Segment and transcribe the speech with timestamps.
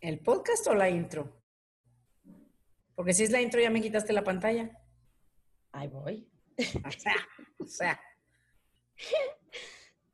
[0.00, 1.42] ¿El podcast o la intro?
[2.94, 4.70] Porque si es la intro ya me quitaste la pantalla.
[5.72, 6.26] Ahí voy.
[6.86, 7.14] O sea,
[7.58, 8.00] o sea.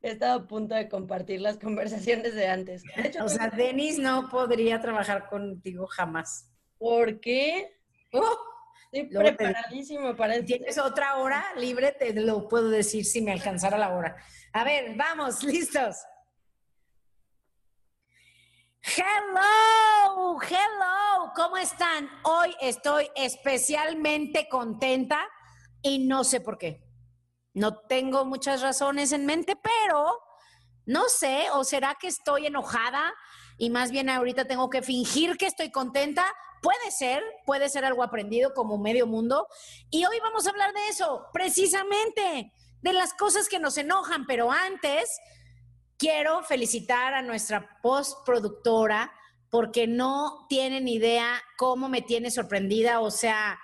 [0.03, 2.83] Estaba a punto de compartir las conversaciones de antes.
[2.85, 6.53] De hecho, O sea, Denis no podría trabajar contigo jamás.
[6.79, 7.75] ¿por qué?
[8.13, 8.37] Oh,
[8.93, 10.47] Estoy Luego te- preparadísimo para esto.
[10.47, 11.93] ¿Tienes otra hora libre?
[11.99, 14.17] Te lo puedo decir si me alcanzara la hora.
[14.53, 15.97] A ver, vamos, listos.
[18.89, 22.09] Hello, hello, ¿cómo están?
[22.23, 25.27] Hoy estoy especialmente contenta
[25.83, 26.87] y no sé por qué.
[27.53, 30.21] No tengo muchas razones en mente, pero
[30.85, 33.13] no sé, o será que estoy enojada
[33.59, 36.25] y más bien ahorita tengo que fingir que estoy contenta.
[36.63, 39.49] Puede ser, puede ser algo aprendido como medio mundo.
[39.91, 44.53] Y hoy vamos a hablar de eso, precisamente, de las cosas que nos enojan, pero
[44.53, 45.11] antes
[45.99, 49.13] quiero felicitar a nuestra postproductora
[49.51, 53.59] porque no tienen idea cómo me tiene sorprendida, o sea,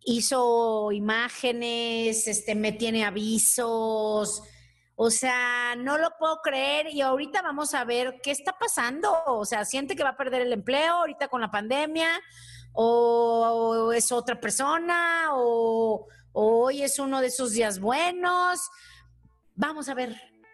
[0.00, 4.42] hizo imágenes, este, me tiene avisos,
[4.96, 9.44] o sea, no lo puedo creer y ahorita vamos a ver qué está pasando, o
[9.44, 12.08] sea, siente que va a perder el empleo ahorita con la pandemia,
[12.72, 18.70] o es otra persona, o, o hoy es uno de esos días buenos.
[19.54, 20.29] Vamos a ver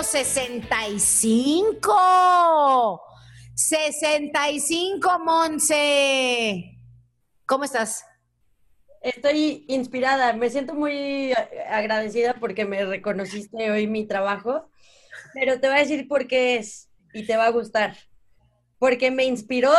[0.00, 3.02] Número 65.
[3.54, 6.78] 65, Monse.
[7.46, 8.04] ¿Cómo estás?
[9.02, 11.32] Estoy inspirada, me siento muy
[11.68, 14.68] agradecida porque me reconociste hoy mi trabajo,
[15.34, 17.96] pero te voy a decir por qué es y te va a gustar.
[18.78, 19.72] Porque me inspiró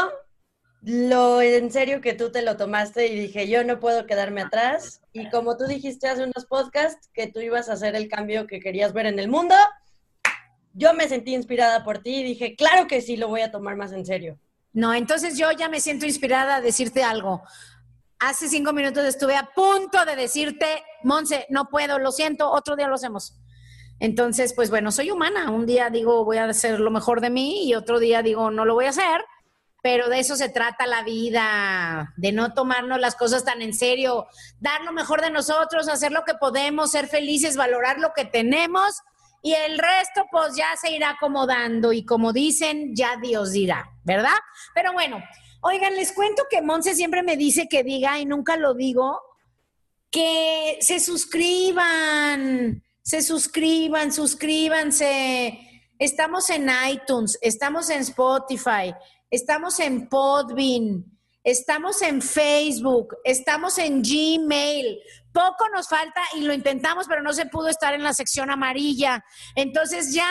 [0.82, 5.02] lo en serio que tú te lo tomaste y dije, yo no puedo quedarme atrás.
[5.14, 8.60] Y como tú dijiste hace unos podcasts que tú ibas a hacer el cambio que
[8.60, 9.56] querías ver en el mundo,
[10.74, 13.76] yo me sentí inspirada por ti y dije, claro que sí, lo voy a tomar
[13.76, 14.40] más en serio.
[14.74, 17.42] No, entonces yo ya me siento inspirada a decirte algo.
[18.20, 22.88] Hace cinco minutos estuve a punto de decirte, Monse, no puedo, lo siento, otro día
[22.88, 23.38] lo hacemos.
[24.00, 25.52] Entonces, pues bueno, soy humana.
[25.52, 28.66] Un día digo, voy a hacer lo mejor de mí y otro día digo, no
[28.66, 29.22] lo voy a hacer.
[29.84, 34.28] Pero de eso se trata la vida, de no tomarnos las cosas tan en serio,
[34.60, 39.02] dar lo mejor de nosotros, hacer lo que podemos, ser felices, valorar lo que tenemos
[39.42, 44.38] y el resto pues ya se irá acomodando y como dicen, ya Dios dirá, ¿verdad?
[44.76, 45.22] Pero bueno,
[45.62, 49.20] oigan, les cuento que Monse siempre me dice que diga y nunca lo digo,
[50.12, 55.60] que se suscriban, se suscriban, suscríbanse.
[55.98, 58.94] Estamos en iTunes, estamos en Spotify,
[59.30, 61.06] estamos en Podbean,
[61.44, 65.00] estamos en Facebook, estamos en Gmail.
[65.34, 69.24] Poco nos falta y lo intentamos, pero no se pudo estar en la sección amarilla.
[69.56, 70.30] Entonces ya,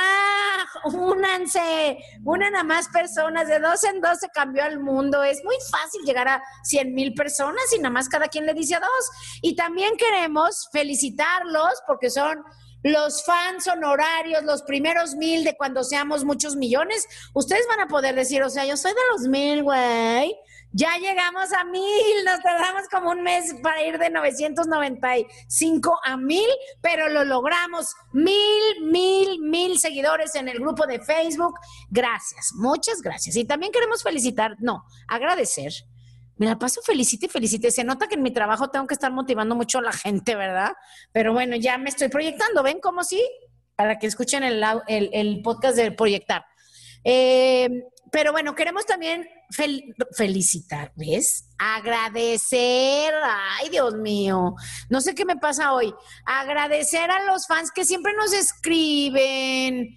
[0.84, 5.22] únanse, unan a más personas, de dos en dos se cambió el mundo.
[5.22, 8.75] Es muy fácil llegar a 100 mil personas y nada más cada quien le dice
[8.75, 9.10] a dos.
[9.41, 12.44] Y también queremos felicitarlos porque son
[12.82, 17.06] los fans honorarios, los primeros mil de cuando seamos muchos millones.
[17.32, 20.37] Ustedes van a poder decir, o sea, yo soy de los mil, güey.
[20.72, 26.48] Ya llegamos a mil, nos tardamos como un mes para ir de 995 a mil,
[26.81, 27.92] pero lo logramos.
[28.12, 31.59] Mil, mil, mil seguidores en el grupo de Facebook.
[31.91, 33.34] Gracias, muchas gracias.
[33.34, 35.72] Y también queremos felicitar, no, agradecer.
[36.36, 37.72] Me la paso felicite, felicite.
[37.72, 40.72] Se nota que en mi trabajo tengo que estar motivando mucho a la gente, ¿verdad?
[41.12, 42.62] Pero bueno, ya me estoy proyectando.
[42.62, 43.22] ¿Ven cómo sí?
[43.75, 46.44] Para que escuchen el, podcast de proyectar.
[47.03, 47.68] Eh,
[48.12, 51.47] pero bueno, queremos también fel- felicitar, ¿ves?
[51.58, 53.12] Agradecer,
[53.58, 54.54] ay Dios mío,
[54.88, 55.94] no sé qué me pasa hoy.
[56.24, 59.97] Agradecer a los fans que siempre nos escriben.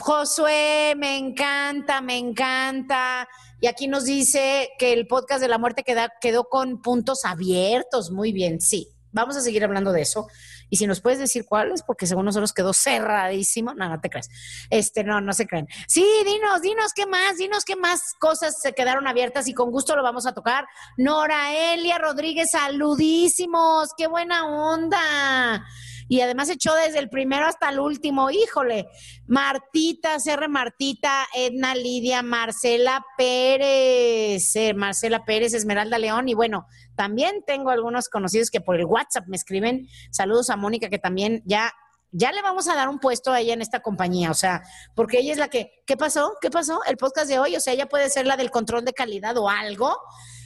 [0.00, 3.28] Josué, me encanta, me encanta.
[3.60, 8.10] Y aquí nos dice que el podcast de la muerte queda- quedó con puntos abiertos.
[8.12, 8.88] Muy bien, sí.
[9.10, 10.28] Vamos a seguir hablando de eso.
[10.70, 13.74] Y si nos puedes decir cuáles, porque según nosotros quedó cerradísimo.
[13.74, 14.28] No, no te creas.
[14.70, 15.68] Este, no, no se creen.
[15.86, 19.96] Sí, dinos, dinos qué más, dinos qué más cosas se quedaron abiertas y con gusto
[19.96, 20.66] lo vamos a tocar.
[20.96, 25.66] Nora Elia Rodríguez, saludísimos, qué buena onda.
[26.08, 28.88] Y además echó desde el primero hasta el último, híjole.
[29.26, 36.28] Martita, CR Martita, Edna Lidia, Marcela Pérez, eh, Marcela Pérez, Esmeralda León.
[36.28, 36.66] Y bueno,
[36.96, 39.86] también tengo algunos conocidos que por el WhatsApp me escriben.
[40.10, 41.72] Saludos a Mónica, que también ya
[42.10, 44.62] ya le vamos a dar un puesto a ella en esta compañía, o sea,
[44.94, 46.36] porque ella es la que, ¿qué pasó?
[46.40, 46.80] ¿Qué pasó?
[46.86, 49.48] El podcast de hoy, o sea, ella puede ser la del control de calidad o
[49.48, 49.94] algo.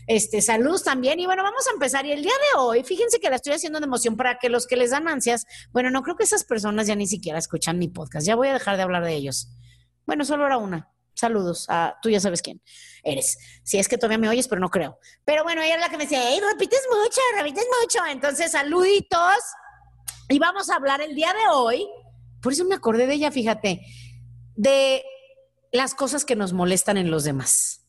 [0.07, 1.21] Este, salud también.
[1.21, 2.07] Y bueno, vamos a empezar.
[2.07, 4.67] Y el día de hoy, fíjense que la estoy haciendo de emoción para que los
[4.67, 7.89] que les dan ansias, bueno, no creo que esas personas ya ni siquiera escuchan mi
[7.89, 8.27] podcast.
[8.27, 9.49] Ya voy a dejar de hablar de ellos.
[10.07, 10.89] Bueno, solo era una.
[11.15, 12.63] Saludos a tú ya sabes quién
[13.05, 13.39] eres.
[13.63, 14.99] Si es que todavía me oyes, pero no creo.
[15.25, 18.07] Pero bueno, ella es la que me dice, hey, repites mucho, repites mucho.
[18.07, 19.37] Entonces, saluditos
[20.29, 21.87] y vamos a hablar el día de hoy,
[22.41, 23.83] por eso me acordé de ella, fíjate,
[24.57, 25.05] de
[25.73, 27.82] las cosas que nos molestan en los demás.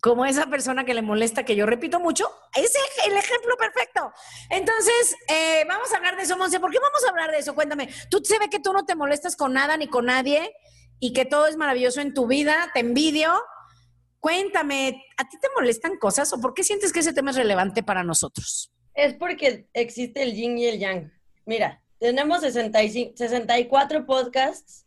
[0.00, 2.72] Como esa persona que le molesta, que yo repito mucho, es
[3.04, 4.12] el ejemplo perfecto.
[4.48, 6.60] Entonces, eh, vamos a hablar de eso, Monse.
[6.60, 7.54] ¿Por qué vamos a hablar de eso?
[7.54, 7.88] Cuéntame.
[8.08, 10.54] Tú se ve que tú no te molestas con nada ni con nadie
[11.00, 13.32] y que todo es maravilloso en tu vida, te envidio.
[14.20, 17.82] Cuéntame, ¿a ti te molestan cosas o por qué sientes que ese tema es relevante
[17.82, 18.72] para nosotros?
[18.94, 21.12] Es porque existe el yin y el yang.
[21.46, 24.86] Mira, tenemos 65, 64 podcasts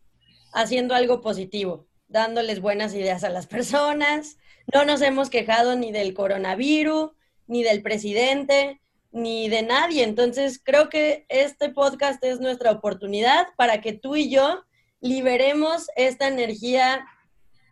[0.54, 4.38] haciendo algo positivo, dándoles buenas ideas a las personas.
[4.74, 7.12] No nos hemos quejado ni del coronavirus,
[7.48, 8.82] ni del presidente,
[9.12, 10.04] ni de nadie.
[10.04, 14.64] Entonces, creo que este podcast es nuestra oportunidad para que tú y yo
[15.02, 17.06] liberemos esta energía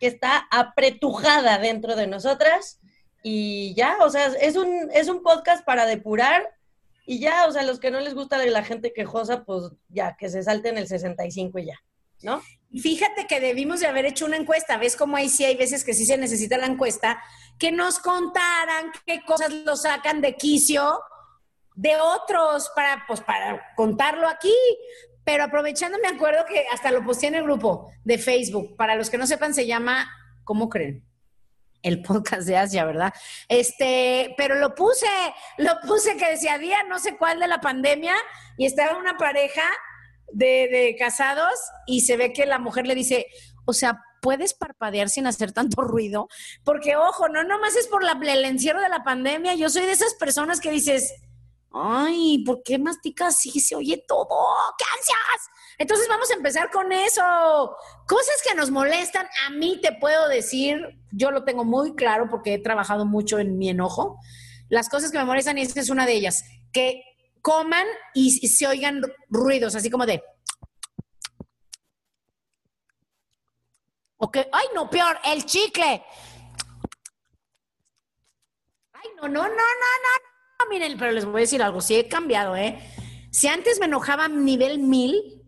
[0.00, 2.80] que está apretujada dentro de nosotras.
[3.22, 6.48] Y ya, o sea, es un, es un podcast para depurar
[7.06, 10.16] y ya, o sea, los que no les gusta de la gente quejosa, pues ya,
[10.16, 11.78] que se salten el 65 y ya,
[12.22, 12.40] ¿no?
[12.72, 15.92] Fíjate que debimos de haber hecho una encuesta, ¿ves cómo ahí sí hay veces que
[15.92, 17.20] sí se necesita la encuesta?
[17.58, 21.02] Que nos contaran qué cosas lo sacan de quicio
[21.74, 24.54] de otros para, pues, para contarlo aquí.
[25.24, 28.76] Pero aprovechando, me acuerdo que hasta lo puse en el grupo de Facebook.
[28.76, 30.08] Para los que no sepan, se llama,
[30.44, 31.04] ¿cómo creen?
[31.82, 33.12] el podcast de Asia, ¿verdad?
[33.48, 35.06] Este, pero lo puse,
[35.58, 38.14] lo puse que decía día no sé cuál de la pandemia
[38.56, 39.62] y estaba una pareja
[40.32, 41.54] de, de casados
[41.86, 43.26] y se ve que la mujer le dice,
[43.64, 46.28] o sea, puedes parpadear sin hacer tanto ruido,
[46.64, 49.92] porque ojo, no nomás es por la, el encierro de la pandemia, yo soy de
[49.92, 51.14] esas personas que dices,
[51.72, 53.60] ay, ¿por qué masticas así?
[53.60, 54.28] Se oye todo,
[54.76, 55.50] ¡qué ansias!
[55.78, 57.74] Entonces vamos a empezar con eso.
[58.06, 62.54] Cosas que nos molestan, a mí te puedo decir, yo lo tengo muy claro porque
[62.54, 64.18] he trabajado mucho en mi enojo.
[64.68, 67.02] Las cosas que me molestan, y esta es una de ellas, que
[67.40, 70.22] coman y se oigan ruidos, así como de...
[74.18, 76.04] Ok, ay, no, peor, el chicle.
[78.92, 80.68] Ay, no, no, no, no, no.
[80.68, 82.78] Miren, pero les voy a decir algo, sí he cambiado, ¿eh?
[83.30, 85.42] Si antes me enojaba nivel mil,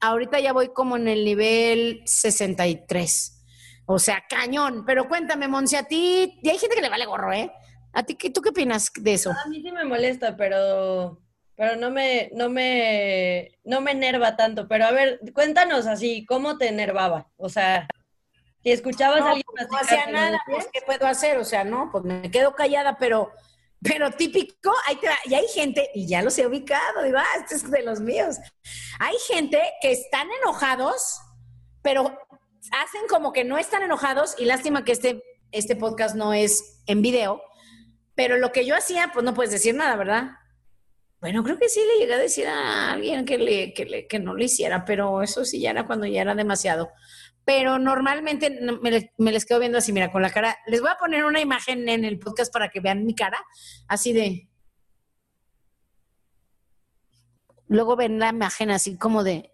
[0.00, 3.42] ahorita ya voy como en el nivel 63.
[3.86, 4.84] O sea, cañón.
[4.84, 7.50] Pero cuéntame, Monse, a ti, y hay gente que le vale gorro, ¿eh?
[7.92, 9.30] ¿A ti tú qué opinas de eso?
[9.30, 11.22] A mí sí me molesta, pero
[11.60, 16.56] pero no me no me no me enerva tanto, pero a ver, cuéntanos así, ¿cómo
[16.56, 17.28] te enervaba?
[17.36, 17.86] O sea,
[18.62, 21.36] si escuchabas a alguien no hacía nada, pues, ¿qué puedo hacer?
[21.36, 23.30] O sea, no, pues me quedo callada, pero
[23.82, 27.56] pero típico, ahí te y hay gente, y ya los he ubicado, digo, ah, este
[27.56, 28.38] es de los míos.
[28.98, 31.20] Hay gente que están enojados,
[31.82, 32.18] pero
[32.72, 37.02] hacen como que no están enojados, y lástima que este, este podcast no es en
[37.02, 37.42] video,
[38.14, 40.39] pero lo que yo hacía, pues no puedes decir nada, ¿verdad?
[41.20, 44.42] Bueno, creo que sí le llegué a decir a alguien que, le, le, no lo
[44.42, 46.90] hiciera, pero eso sí ya era cuando ya era demasiado
[47.44, 50.56] pero normalmente me, les quedo viendo así, mira, con la cara.
[50.66, 53.38] Les voy a poner una imagen en el podcast para que vean mi cara,
[53.88, 54.48] así de.
[57.66, 59.50] Luego ven la imagen así como de.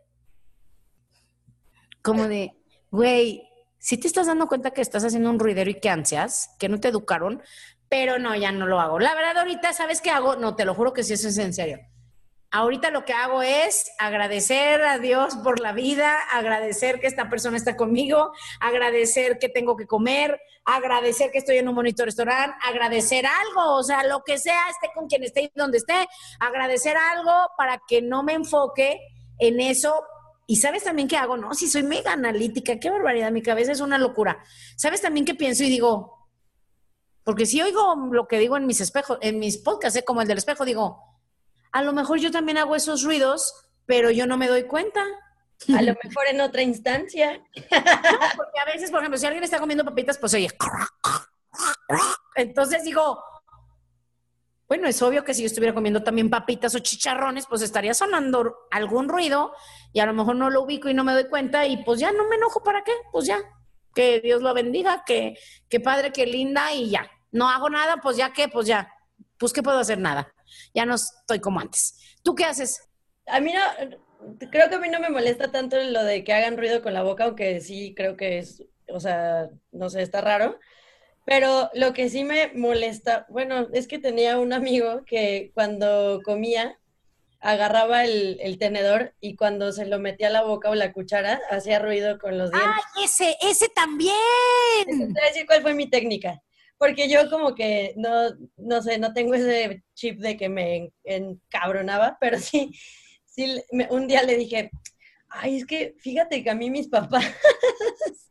[2.02, 2.52] Como de,
[2.90, 6.68] güey, si te estás dando cuenta que estás haciendo un ruidero y que ansias, que
[6.68, 7.42] no te educaron,
[7.88, 8.98] pero no, ya no lo hago.
[8.98, 10.36] La verdad, ahorita, ¿sabes qué hago?
[10.36, 11.78] No, te lo juro que sí, eso es en serio
[12.52, 17.56] Ahorita lo que hago es agradecer a Dios por la vida, agradecer que esta persona
[17.56, 23.26] está conmigo, agradecer que tengo que comer, agradecer que estoy en un bonito restaurante, agradecer
[23.26, 27.32] algo, o sea, lo que sea, esté con quien esté y donde esté, agradecer algo
[27.58, 29.00] para que no me enfoque
[29.38, 30.04] en eso.
[30.46, 31.52] Y sabes también qué hago, ¿no?
[31.52, 34.42] Si soy mega analítica, qué barbaridad, mi cabeza es una locura.
[34.76, 36.15] ¿Sabes también qué pienso y digo?
[37.26, 40.04] Porque si oigo lo que digo en mis espejos, en mis podcasts, ¿eh?
[40.04, 41.02] como el del espejo, digo,
[41.72, 43.52] a lo mejor yo también hago esos ruidos,
[43.84, 45.04] pero yo no me doy cuenta.
[45.76, 47.42] A lo mejor en otra instancia.
[47.52, 50.48] porque a veces, por ejemplo, si alguien está comiendo papitas, pues oye.
[52.36, 53.20] Entonces digo,
[54.68, 58.54] Bueno, es obvio que si yo estuviera comiendo también papitas o chicharrones, pues estaría sonando
[58.70, 59.52] algún ruido
[59.92, 62.12] y a lo mejor no lo ubico y no me doy cuenta y pues ya
[62.12, 63.40] no me enojo para qué, pues ya,
[63.96, 65.36] que Dios lo bendiga, que,
[65.68, 67.10] que padre, que linda y ya.
[67.36, 68.90] No hago nada, pues ya qué, pues ya,
[69.38, 70.32] pues qué puedo hacer nada.
[70.74, 71.98] Ya no estoy como antes.
[72.22, 72.88] ¿Tú qué haces?
[73.26, 73.60] A mí no,
[74.50, 77.02] creo que a mí no me molesta tanto lo de que hagan ruido con la
[77.02, 80.58] boca, aunque sí creo que es, o sea, no sé, está raro.
[81.26, 86.78] Pero lo que sí me molesta, bueno, es que tenía un amigo que cuando comía
[87.40, 91.80] agarraba el, tenedor y cuando se lo metía a la boca o la cuchara hacía
[91.80, 92.72] ruido con los dientes.
[92.94, 94.14] ¡Ay, ese, ese también!
[94.86, 96.42] Te voy a decir cuál fue mi técnica.
[96.78, 102.18] Porque yo como que no, no sé, no tengo ese chip de que me encabronaba,
[102.20, 102.72] pero sí,
[103.24, 104.70] sí, un día le dije,
[105.28, 107.24] ay, es que fíjate que a mí mis papás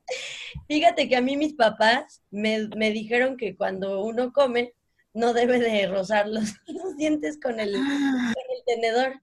[0.68, 4.74] Fíjate que a mí mis papás me, dijeron que cuando uno come
[5.14, 6.56] no debe de rozar los,
[6.98, 7.76] dientes con el,
[8.66, 9.22] tenedor.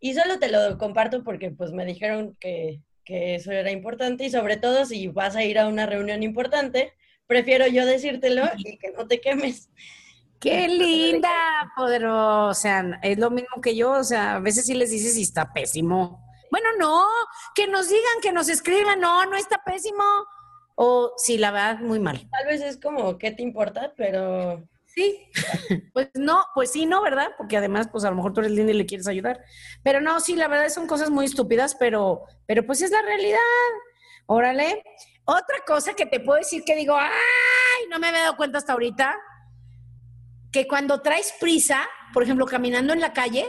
[0.00, 4.30] Y solo te lo comparto porque pues me dijeron que, que eso era importante y
[4.30, 6.92] sobre todo si vas a ir a una reunión importante,
[7.26, 9.70] prefiero yo decírtelo y que no te quemes.
[10.42, 11.30] Qué linda,
[11.76, 12.48] poderosa.
[12.48, 13.92] O sea, es lo mismo que yo.
[13.92, 16.26] O sea, a veces sí les dices y está pésimo.
[16.50, 17.06] Bueno, no,
[17.54, 20.02] que nos digan, que nos escriban, no, no está pésimo.
[20.74, 22.28] O sí, la verdad, muy mal.
[22.30, 23.92] Tal vez es como, ¿qué te importa?
[23.96, 24.68] Pero...
[24.84, 25.30] Sí,
[25.94, 27.28] pues no, pues sí, no, ¿verdad?
[27.38, 29.40] Porque además, pues a lo mejor tú eres linda y le quieres ayudar.
[29.82, 33.38] Pero no, sí, la verdad son cosas muy estúpidas, pero, pero pues es la realidad.
[34.26, 34.82] Órale.
[35.24, 38.72] Otra cosa que te puedo decir que digo, ay, no me había dado cuenta hasta
[38.72, 39.16] ahorita,
[40.50, 43.46] que cuando traes prisa, por ejemplo, caminando en la calle,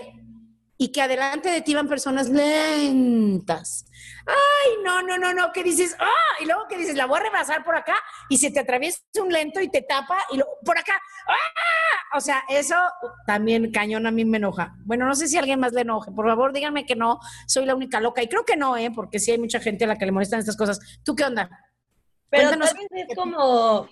[0.84, 3.86] y que adelante de ti van personas lentas.
[4.26, 7.24] Ay, no, no, no, no, que dices, ah, y luego que dices, la voy a
[7.24, 7.96] rebasar por acá
[8.28, 11.00] y se te atraviesa un lento y te tapa y luego por acá,
[11.30, 12.76] ah, o sea, eso
[13.26, 14.76] también cañón a mí me enoja.
[14.84, 17.66] Bueno, no sé si a alguien más le enoje, por favor díganme que no, soy
[17.66, 18.92] la única loca y creo que no, ¿eh?
[18.94, 20.82] porque sí hay mucha gente a la que le molestan estas cosas.
[21.06, 21.50] ¿Tú qué onda?
[22.30, 23.88] Pero tal vez es como,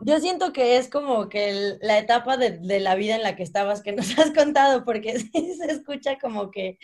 [0.00, 3.82] yo siento que es como que la etapa de, la vida en la que estabas
[3.82, 6.78] que nos has contado, porque sí se escucha como que,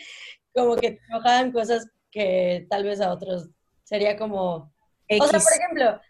[0.53, 3.49] como que te enojaban cosas que tal vez a otros
[3.83, 4.73] sería como...
[5.09, 6.01] O sea, por ejemplo,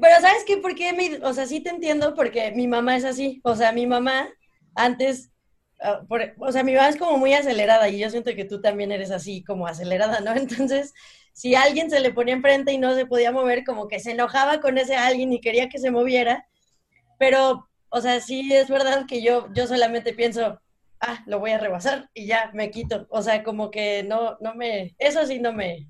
[0.00, 0.58] pero ¿sabes qué?
[0.58, 0.92] ¿Por qué?
[0.92, 3.40] Mi, o sea, sí te entiendo porque mi mamá es así.
[3.44, 4.28] O sea, mi mamá
[4.74, 5.30] antes,
[5.80, 6.02] ah,
[6.38, 9.10] o sea, mi mamá es como muy acelerada y yo siento que tú también eres
[9.10, 10.32] así como acelerada, ¿no?
[10.36, 10.94] Entonces,
[11.32, 14.60] si alguien se le ponía enfrente y no se podía mover, como que se enojaba
[14.60, 16.46] con ese alguien y quería que se moviera.
[17.18, 20.60] Pero, o sea, sí es verdad que yo, yo solamente pienso,
[21.00, 23.06] ah, lo voy a rebasar y ya me quito.
[23.10, 25.88] O sea, como que no, no me, eso sí no me.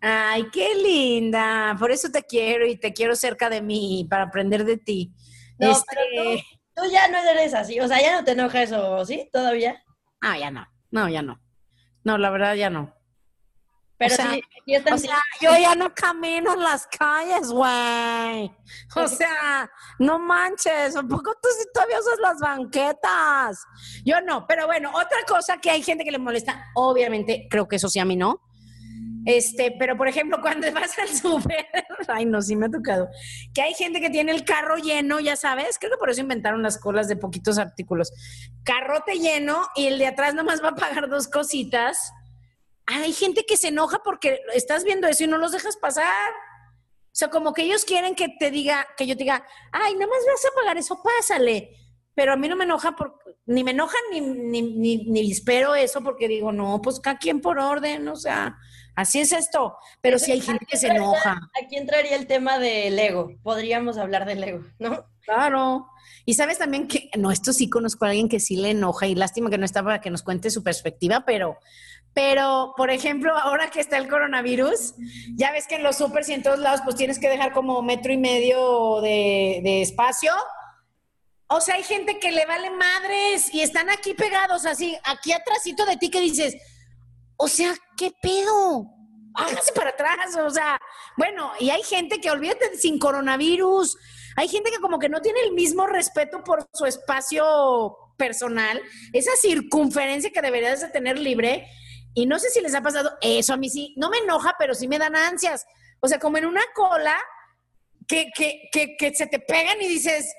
[0.00, 1.76] Ay, qué linda.
[1.78, 5.12] Por eso te quiero y te quiero cerca de mí para aprender de ti.
[5.58, 5.96] No, este...
[6.16, 7.80] tú, tú, ya no eres así.
[7.80, 9.28] O sea, ya no te enoja eso, ¿sí?
[9.32, 9.82] ¿Todavía?
[10.20, 10.66] Ah, ya no.
[10.90, 11.40] No, ya no.
[12.04, 12.94] No, la verdad ya no.
[13.98, 14.16] Pero o
[14.98, 18.48] sea, yo ya no camino en las calles, güey.
[18.94, 19.68] O sea,
[19.98, 23.58] no manches, un poco tú sí todavía usas las banquetas.
[24.04, 27.74] Yo no, pero bueno, otra cosa que hay gente que le molesta, obviamente, creo que
[27.74, 28.40] eso sí a mí no.
[29.28, 31.66] Este, pero por ejemplo, cuando vas al súper,
[32.08, 33.08] ay no, sí me ha tocado,
[33.52, 36.62] que hay gente que tiene el carro lleno, ya sabes, creo que por eso inventaron
[36.62, 38.10] las colas de poquitos artículos.
[38.64, 42.12] Carrote lleno y el de atrás nomás va a pagar dos cositas
[42.88, 46.32] hay gente que se enoja porque estás viendo eso y no los dejas pasar.
[47.06, 50.06] O sea, como que ellos quieren que te diga, que yo te diga, ay, nada
[50.06, 51.76] más vas a pagar eso, pásale.
[52.14, 56.00] Pero a mí no me enoja, por, ni me enoja ni, ni, ni, espero eso
[56.02, 58.56] porque digo, no, pues cada quien por orden, o sea,
[59.00, 59.76] así es esto.
[60.00, 61.40] Pero si hay gente que se enoja.
[61.62, 63.32] Aquí entraría el tema del ego.
[63.42, 65.04] Podríamos hablar del ego, ¿no?
[65.22, 65.86] Claro.
[66.24, 69.14] Y sabes también que, no, esto sí conozco a alguien que sí le enoja y
[69.14, 71.58] lástima que no está para que nos cuente su perspectiva, pero
[72.14, 74.94] pero, por ejemplo, ahora que está el coronavirus,
[75.36, 77.80] ya ves que en los supers y en todos lados, pues tienes que dejar como
[77.80, 80.32] metro y medio de, espacio.
[81.46, 85.86] O sea, hay gente que le vale madres y están aquí pegados así, aquí atrásito
[85.86, 86.56] de ti que dices,
[87.38, 88.86] o sea, ¿qué pedo?
[89.34, 90.80] Hágase para atrás, o sea,
[91.16, 93.96] bueno, y hay gente que olvídate sin coronavirus,
[94.36, 99.30] hay gente que como que no tiene el mismo respeto por su espacio personal, esa
[99.36, 101.68] circunferencia que deberías de tener libre,
[102.14, 104.74] y no sé si les ha pasado eso, a mí sí, no me enoja, pero
[104.74, 105.64] sí me dan ansias.
[106.00, 107.16] O sea, como en una cola
[108.08, 110.34] que, que, que, que se te pegan y dices,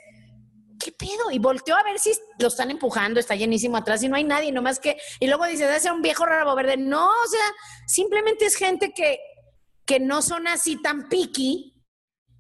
[0.80, 1.32] ¿qué pedo?
[1.32, 4.52] Y volteo a ver si lo están empujando, está llenísimo atrás y no hay nadie,
[4.52, 6.78] nomás que, y luego dices, debe ser un viejo rabo verde.
[6.78, 7.54] No, o sea,
[7.86, 9.20] simplemente es gente que,
[9.86, 11.76] que no son así tan piqui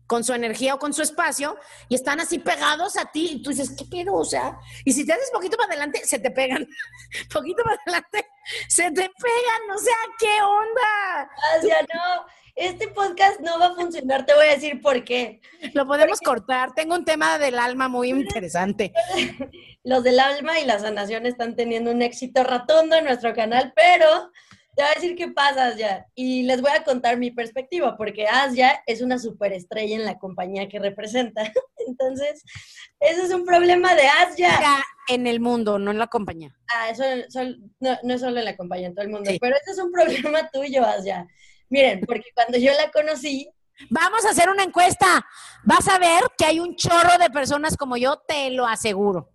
[0.10, 1.56] con su energía o con su espacio
[1.88, 4.16] y están así pegados a ti y tú dices, ¿qué pedo?
[4.16, 6.68] O sea, y si te haces poquito para adelante, se te pegan.
[7.32, 8.26] poquito para adelante,
[8.68, 9.72] se te pegan.
[9.72, 11.30] O sea, ¿qué onda?
[11.56, 15.42] Asia, no, este podcast no va a funcionar, te voy a decir por qué.
[15.74, 16.74] Lo podemos cortar.
[16.74, 18.94] Tengo un tema del alma muy interesante.
[19.84, 24.32] Los del alma y la sanación están teniendo un éxito rotundo en nuestro canal, pero
[24.80, 26.08] te voy a decir qué pasa, Asia.
[26.16, 30.70] Y les voy a contar mi perspectiva, porque Asia es una superestrella en la compañía
[30.70, 31.52] que representa.
[31.88, 32.46] Entonces,
[33.00, 34.52] ese es un problema de Asia.
[35.10, 36.56] En el mundo, no en la compañía.
[36.74, 37.04] Ah, eso,
[37.82, 39.32] no, no, es solo en la compañía, en todo el mundo.
[39.42, 41.28] Pero ese es un problema tuyo, Asia.
[41.70, 43.50] Miren, porque cuando yo la conocí,
[43.90, 45.26] Vamos a hacer una encuesta.
[45.64, 49.32] Vas a ver que hay un chorro de personas como yo, te lo aseguro.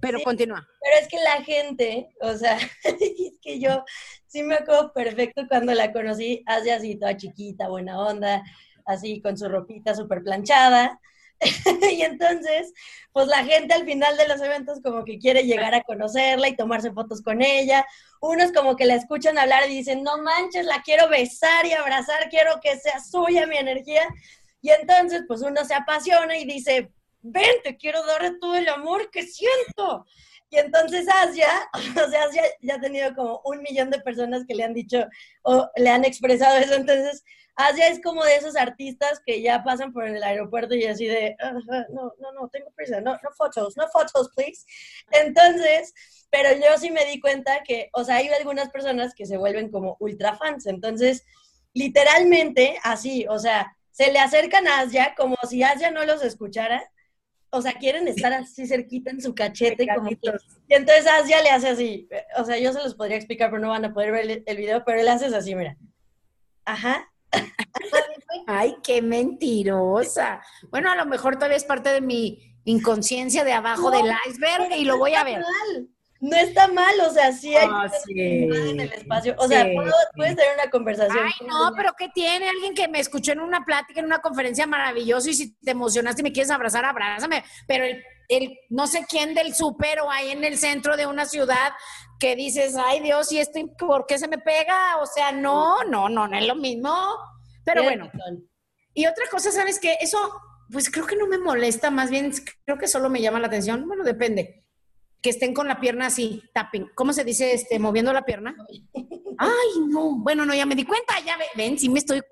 [0.00, 0.66] Pero continúa.
[0.80, 3.84] Pero es que la gente, o sea, es que yo
[4.26, 8.42] sí me acuerdo perfecto cuando la conocí, hace así toda chiquita, buena onda,
[8.86, 11.00] así con su ropita súper planchada.
[11.90, 12.72] y entonces,
[13.12, 16.56] pues la gente al final de los eventos como que quiere llegar a conocerla y
[16.56, 17.84] tomarse fotos con ella.
[18.20, 22.28] Unos como que la escuchan hablar y dicen, no manches, la quiero besar y abrazar,
[22.30, 24.06] quiero que sea suya mi energía.
[24.60, 29.10] Y entonces, pues uno se apasiona y dice, ven, te quiero dar todo el amor
[29.10, 30.06] que siento.
[30.50, 31.48] Y entonces Asia,
[32.06, 35.06] o sea, Asia ya ha tenido como un millón de personas que le han dicho
[35.42, 36.74] o le han expresado eso.
[36.74, 41.06] Entonces, Asia es como de esos artistas que ya pasan por el aeropuerto y así
[41.06, 41.36] de,
[41.90, 44.64] no, no, no, tengo prisa, no, no fotos, no fotos, please.
[45.10, 45.92] Entonces,
[46.30, 49.70] pero yo sí me di cuenta que, o sea, hay algunas personas que se vuelven
[49.70, 50.66] como ultra fans.
[50.66, 51.24] Entonces,
[51.74, 56.82] literalmente así, o sea, se le acercan a Asia como si Asia no los escuchara
[57.54, 59.86] o sea, quieren estar así cerquita en su cachete.
[59.94, 60.18] Como y
[60.68, 62.08] entonces Asia le hace así.
[62.38, 64.82] O sea, yo se los podría explicar, pero no van a poder ver el, video,
[64.86, 65.76] pero él hace así, mira.
[66.64, 67.11] Ajá.
[68.46, 70.42] Ay, qué mentirosa.
[70.70, 74.84] Bueno, a lo mejor todavía es parte de mi inconsciencia de abajo del iceberg y
[74.84, 75.42] lo voy a ver
[76.22, 79.34] no está mal, o sea, sí hay ah, en el espacio.
[79.38, 79.66] O sea,
[80.14, 81.18] puedes tener una conversación.
[81.24, 82.48] Ay, no, pero ¿qué tiene?
[82.48, 86.22] Alguien que me escuchó en una plática, en una conferencia maravillosa y si te emocionaste
[86.22, 87.42] y me quieres abrazar, abrázame.
[87.66, 91.24] Pero el, el no sé quién del súper o ahí en el centro de una
[91.26, 91.72] ciudad
[92.18, 94.98] que dices, ay Dios, ¿y esto por qué se me pega?
[95.00, 96.94] O sea, no, no, no, no es lo mismo.
[97.64, 98.10] Pero bueno.
[98.94, 99.96] Y otra cosa, ¿sabes qué?
[100.00, 100.18] Eso,
[100.70, 102.32] pues creo que no me molesta, más bien
[102.64, 103.86] creo que solo me llama la atención.
[103.86, 104.64] Bueno, depende
[105.22, 106.90] que estén con la pierna así, tapping.
[106.94, 107.54] ¿Cómo se dice?
[107.54, 108.56] Este, moviendo la pierna.
[109.42, 110.18] Ay, no.
[110.18, 112.22] Bueno, no, ya me di cuenta, ya ven, sí me estoy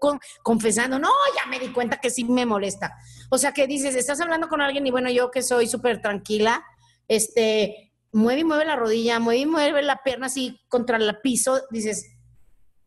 [0.42, 0.99] confesando.
[0.99, 2.96] No, ya me di cuenta que sí me molesta.
[3.31, 6.64] O sea, que dices, estás hablando con alguien y bueno, yo que soy súper tranquila,
[7.09, 11.61] este, mueve y mueve la rodilla, mueve y mueve la pierna así contra el piso,
[11.70, 12.16] dices,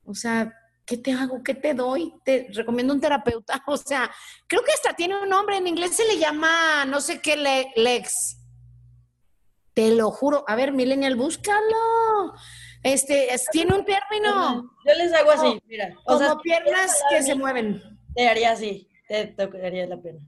[0.05, 0.53] o sea,
[0.85, 1.43] ¿qué te hago?
[1.43, 2.13] ¿Qué te doy?
[2.23, 3.61] Te recomiendo un terapeuta.
[3.67, 4.09] O sea,
[4.47, 7.35] creo que hasta tiene un nombre, en inglés se le llama, no sé qué,
[7.75, 8.37] lex
[9.73, 10.43] te lo juro.
[10.47, 12.33] A ver, Millennial, búscalo.
[12.83, 14.69] Este, tiene un término.
[14.85, 15.97] Yo les hago así, mira.
[16.05, 17.81] O como piernas que se mueven.
[18.13, 20.19] Te haría así, te tocaría la pena.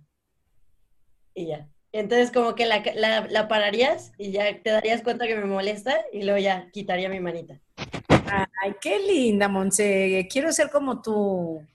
[1.33, 1.67] Y ya.
[1.91, 2.81] Entonces, como que la,
[3.29, 7.19] la, pararías y ya te darías cuenta que me molesta y luego ya quitaría mi
[7.19, 7.61] manita.
[8.61, 10.27] Ay, qué linda, Monse.
[10.29, 11.65] Quiero ser como tú.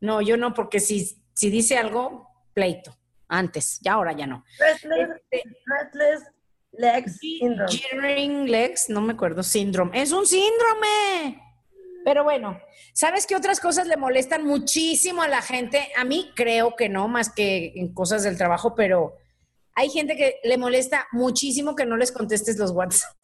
[0.00, 2.96] No, yo no, porque si, si dice algo, pleito.
[3.28, 4.44] Antes, ya ahora ya no.
[4.58, 6.30] Restless, este, restless
[6.82, 8.48] Legs Syndrome.
[8.48, 10.02] Legs, no me acuerdo, síndrome.
[10.02, 11.40] Es un síndrome.
[12.04, 12.60] Pero bueno,
[12.92, 15.88] ¿sabes qué otras cosas le molestan muchísimo a la gente?
[15.96, 19.14] A mí creo que no, más que en cosas del trabajo, pero
[19.74, 23.14] hay gente que le molesta muchísimo que no les contestes los WhatsApp.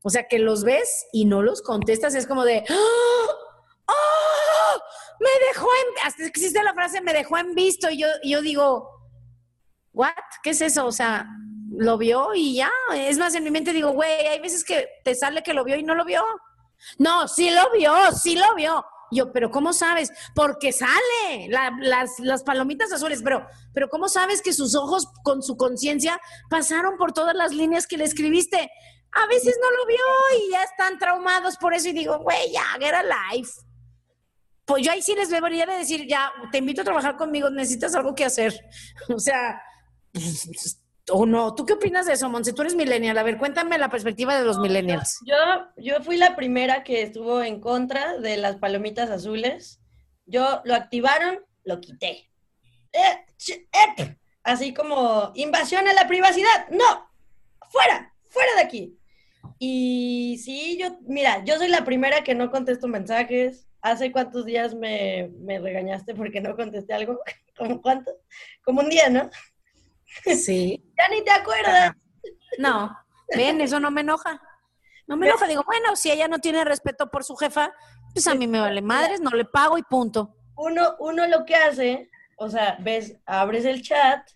[0.00, 3.28] O sea, que los ves y no los contestas, es como de, ¡Oh!
[3.88, 4.80] ¡Oh!
[5.18, 8.88] Me dejó en, hasta existe la frase, me dejó en visto, y yo, yo digo,
[9.92, 10.12] ¿what?
[10.44, 10.86] ¿Qué es eso?
[10.86, 11.26] O sea,
[11.78, 12.70] lo vio y ya.
[12.94, 15.76] Es más, en mi mente digo, güey, hay veces que te sale que lo vio
[15.76, 16.22] y no lo vio.
[16.98, 18.84] No, sí lo vio, sí lo vio.
[19.10, 20.12] Yo, pero ¿cómo sabes?
[20.34, 25.56] Porque sale las, las, palomitas azules, pero, pero ¿cómo sabes que sus ojos con su
[25.56, 28.70] conciencia pasaron por todas las líneas que le escribiste?
[29.12, 30.04] A veces no lo vio
[30.38, 32.94] y ya están traumados por eso y digo, güey, ya, get
[33.32, 33.52] life.
[34.66, 37.94] Pues yo ahí sí les debería de decir, ya, te invito a trabajar conmigo, necesitas
[37.94, 38.60] algo que hacer.
[39.08, 39.62] O sea,
[41.10, 41.54] o no.
[41.54, 42.52] ¿Tú qué opinas de eso, Monse?
[42.52, 43.18] Tú eres millennial.
[43.18, 45.18] A ver, cuéntame la perspectiva de los millennials.
[45.24, 45.36] Yo,
[45.76, 49.80] yo fui la primera que estuvo en contra de las palomitas azules.
[50.26, 52.30] Yo lo activaron, lo quité.
[52.92, 56.68] Eh, así como invasión a la privacidad.
[56.70, 57.08] No,
[57.70, 58.98] fuera, fuera de aquí.
[59.58, 63.66] Y sí, yo, mira, yo soy la primera que no contesto mensajes.
[63.80, 67.20] ¿Hace cuántos días me, me regañaste porque no contesté algo?
[67.56, 68.12] ¿Como cuánto?
[68.64, 69.30] Como un día, ¿no?
[70.24, 70.87] Sí.
[70.98, 71.92] Ya ni te acuerdas.
[72.58, 72.96] No,
[73.34, 74.42] ven, eso no me enoja.
[75.06, 77.72] No me enoja, digo, bueno, si ella no tiene respeto por su jefa,
[78.12, 80.34] pues a mí me vale madres, no le pago y punto.
[80.56, 84.28] Uno, uno lo que hace, o sea, ves, abres el chat,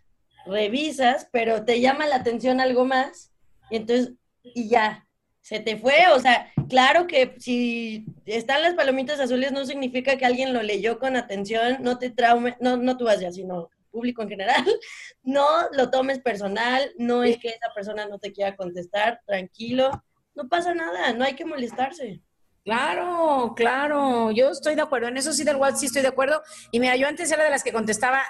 [0.46, 3.32] revisas, pero te llama la atención algo más,
[3.70, 5.06] y entonces, y ya,
[5.42, 10.24] se te fue, o sea, claro que si están las palomitas azules no significa que
[10.24, 14.30] alguien lo leyó con atención, no te traume, no, no tú ya, sino público en
[14.30, 14.64] general,
[15.22, 19.90] no lo tomes personal, no es que esa persona no te quiera contestar, tranquilo,
[20.34, 22.20] no pasa nada, no hay que molestarse.
[22.64, 26.42] Claro, claro, yo estoy de acuerdo, en eso sí del WhatsApp sí estoy de acuerdo.
[26.70, 28.22] Y mira, yo antes era de las que contestaba,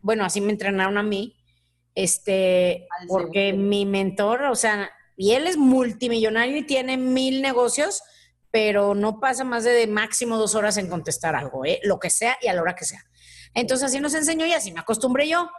[0.00, 1.36] bueno, así me entrenaron a mí,
[1.94, 8.02] este, porque mi mentor, o sea, y él es multimillonario y tiene mil negocios,
[8.50, 11.80] pero no pasa más de, máximo dos horas en contestar algo, ¿eh?
[11.82, 13.02] lo que sea y a la hora que sea.
[13.54, 15.50] Entonces así nos enseñó y así me acostumbré yo.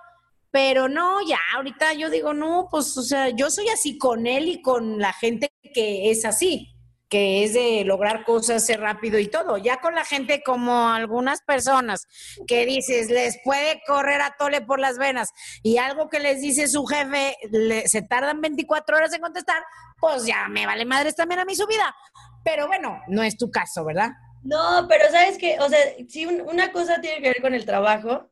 [0.52, 4.50] Pero no, ya, ahorita yo digo, no, pues, o sea, yo soy así con él
[4.50, 6.76] y con la gente que es así,
[7.10, 9.58] que es de lograr cosas, ser rápido y todo.
[9.58, 12.06] Ya con la gente como algunas personas
[12.48, 15.30] que dices, les puede correr a tole por las venas
[15.64, 17.38] y algo que les dice su jefe,
[17.86, 19.64] se tardan 24 horas en contestar,
[20.00, 21.96] pues ya me vale madres también a mí su vida.
[22.44, 24.12] Pero bueno, no es tu caso, ¿verdad?
[24.44, 28.30] No, pero sabes que, o sea, si una cosa tiene que ver con el trabajo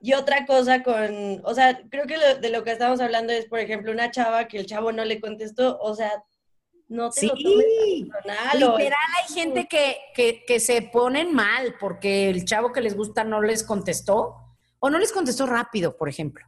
[0.00, 3.58] y otra cosa con, o sea, creo que de lo que estamos hablando es, por
[3.58, 6.22] ejemplo, una chava que el chavo no le contestó, o sea,
[6.88, 8.78] no te sí, lo personal.
[8.78, 13.24] Literal, hay gente que, que, que se ponen mal porque el chavo que les gusta
[13.24, 14.36] no les contestó
[14.78, 16.46] o no les contestó rápido, por ejemplo.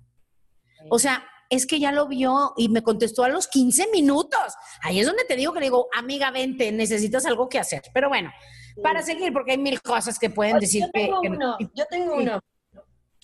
[0.91, 4.55] O sea, es que ya lo vio y me contestó a los 15 minutos.
[4.83, 7.83] Ahí es donde te digo que le digo, amiga, vente, necesitas algo que hacer.
[7.93, 8.31] Pero bueno,
[8.83, 12.15] para seguir, porque hay mil cosas que pueden decir yo tengo que, Uno, yo tengo
[12.15, 12.41] uno.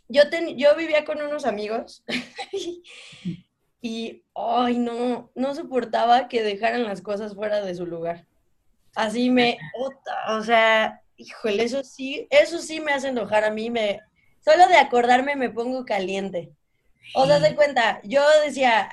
[0.08, 0.22] Yo,
[0.56, 2.04] yo vivía con unos amigos
[3.80, 8.26] y, ay, no, no soportaba que dejaran las cosas fuera de su lugar.
[8.94, 9.58] Así me,
[10.28, 14.00] o sea, híjole, eso sí, eso sí me hace enojar a mí, me,
[14.44, 16.52] solo de acordarme me pongo caliente.
[17.14, 18.88] O sea, de cuenta, yo decía,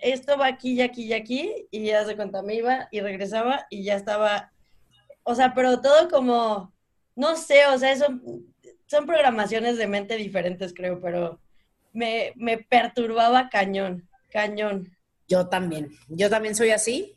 [0.00, 3.66] esto va aquí y aquí y aquí, y ya se cuenta, me iba y regresaba
[3.70, 4.52] y ya estaba
[5.24, 6.72] o sea, pero todo como,
[7.16, 8.06] no sé, o sea, eso,
[8.86, 11.40] son programaciones de mente diferentes, creo, pero
[11.92, 14.96] me, me perturbaba cañón, cañón.
[15.26, 17.16] Yo también, yo también soy así,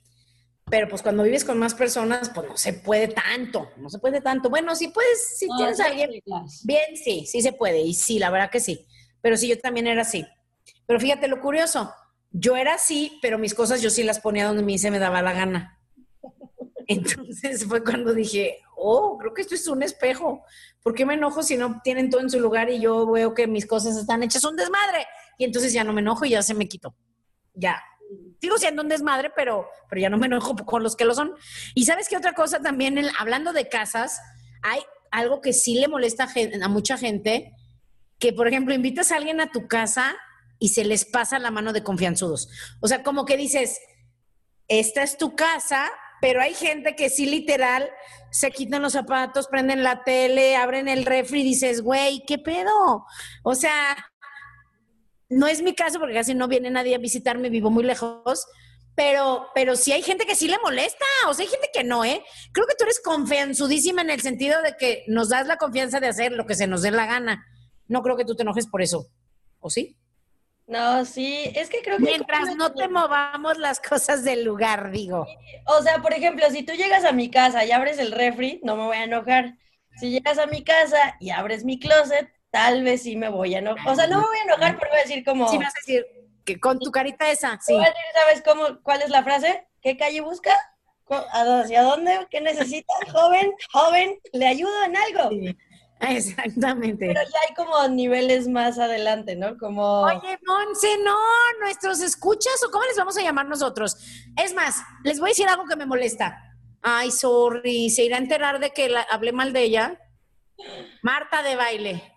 [0.69, 4.21] pero pues cuando vives con más personas, pues no se puede tanto, no se puede
[4.21, 4.49] tanto.
[4.49, 6.09] Bueno, si puedes, si tienes a alguien,
[6.63, 8.85] bien, sí, sí se puede, y sí, la verdad que sí,
[9.21, 10.25] pero sí, yo también era así.
[10.85, 11.93] Pero fíjate lo curioso,
[12.31, 15.21] yo era así, pero mis cosas yo sí las ponía donde mí se me daba
[15.21, 15.76] la gana.
[16.87, 20.43] Entonces fue cuando dije, oh, creo que esto es un espejo.
[20.81, 23.47] ¿Por qué me enojo si no tienen todo en su lugar y yo veo que
[23.47, 25.05] mis cosas están hechas un desmadre?
[25.37, 26.95] Y entonces ya no me enojo y ya se me quitó.
[27.53, 27.83] Ya.
[28.39, 31.33] Sigo siendo un desmadre, pero, pero ya no me enojo con los que lo son.
[31.75, 34.21] Y sabes qué otra cosa también, hablando de casas,
[34.63, 34.79] hay
[35.11, 37.53] algo que sí le molesta a, a mucha gente,
[38.19, 40.15] que por ejemplo invitas a alguien a tu casa
[40.59, 42.49] y se les pasa la mano de confianzudos.
[42.79, 43.79] O sea, como que dices,
[44.67, 45.89] esta es tu casa,
[46.21, 47.89] pero hay gente que sí literal
[48.31, 53.05] se quitan los zapatos, prenden la tele, abren el refri y dices, güey, ¿qué pedo?
[53.43, 53.95] O sea,
[55.29, 58.45] no es mi caso porque casi no viene nadie a visitarme, vivo muy lejos,
[58.95, 62.03] pero, pero sí hay gente que sí le molesta, o sea, hay gente que no,
[62.03, 62.23] ¿eh?
[62.51, 66.07] Creo que tú eres confianzudísima en el sentido de que nos das la confianza de
[66.07, 67.45] hacer lo que se nos dé la gana.
[67.87, 69.07] No creo que tú te enojes por eso,
[69.59, 69.97] ¿o sí?
[70.67, 72.03] No, sí, es que creo que...
[72.03, 75.25] Mientras no te movamos las cosas del lugar, digo.
[75.65, 78.75] O sea, por ejemplo, si tú llegas a mi casa y abres el refri, no
[78.75, 79.55] me voy a enojar.
[79.97, 83.59] Si llegas a mi casa y abres mi closet, tal vez sí me voy a
[83.59, 83.87] enojar.
[83.87, 85.47] O sea, no me voy a enojar, pero voy a decir como...
[85.49, 86.05] Sí, me vas a decir
[86.43, 87.73] que con tu carita esa, sí.
[88.13, 89.67] ¿sabes cómo, cuál es la frase?
[89.81, 90.53] ¿Qué calle busca?
[91.09, 92.27] ¿Hacia dónde?
[92.29, 92.93] ¿Qué necesita?
[93.11, 95.29] Joven, joven, ¿le ayudo en algo?
[95.29, 95.57] Sí.
[96.09, 97.07] Exactamente.
[97.07, 99.57] Pero ya hay como niveles más adelante, ¿no?
[99.57, 100.01] Como...
[100.03, 101.17] Oye, Monse, no,
[101.59, 103.97] nuestros escuchas o cómo les vamos a llamar nosotros.
[104.41, 106.37] Es más, les voy a decir algo que me molesta.
[106.81, 109.99] Ay, sorry, se irá a enterar de que hablé mal de ella.
[111.01, 112.13] Marta de baile.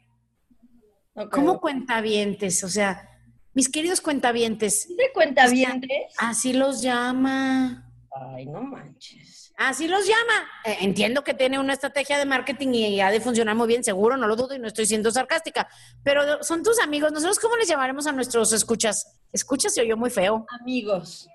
[1.31, 2.63] ¿Cómo cuentavientes?
[2.65, 3.09] O sea,
[3.55, 4.89] mis queridos cuentavientes.
[4.97, 6.15] ¿De cuentavientes?
[6.19, 7.91] Así los llama.
[8.35, 9.30] Ay, no manches.
[9.61, 10.49] Así los llama.
[10.65, 14.17] Eh, entiendo que tiene una estrategia de marketing y ha de funcionar muy bien, seguro,
[14.17, 15.69] no lo dudo y no estoy siendo sarcástica.
[16.03, 17.13] Pero son tus amigos.
[17.13, 19.21] ¿Nosotros cómo les llamaremos a nuestros escuchas?
[19.35, 20.47] Escuchas se oyó muy feo.
[20.63, 21.29] Amigos.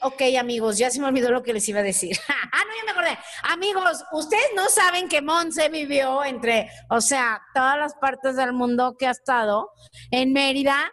[0.00, 2.16] Ok, amigos, ya se me olvidó lo que les iba a decir.
[2.28, 3.18] ah, no, ya me acordé.
[3.42, 8.94] Amigos, ustedes no saben que Monse vivió entre, o sea, todas las partes del mundo
[8.96, 9.72] que ha estado
[10.12, 10.92] en Mérida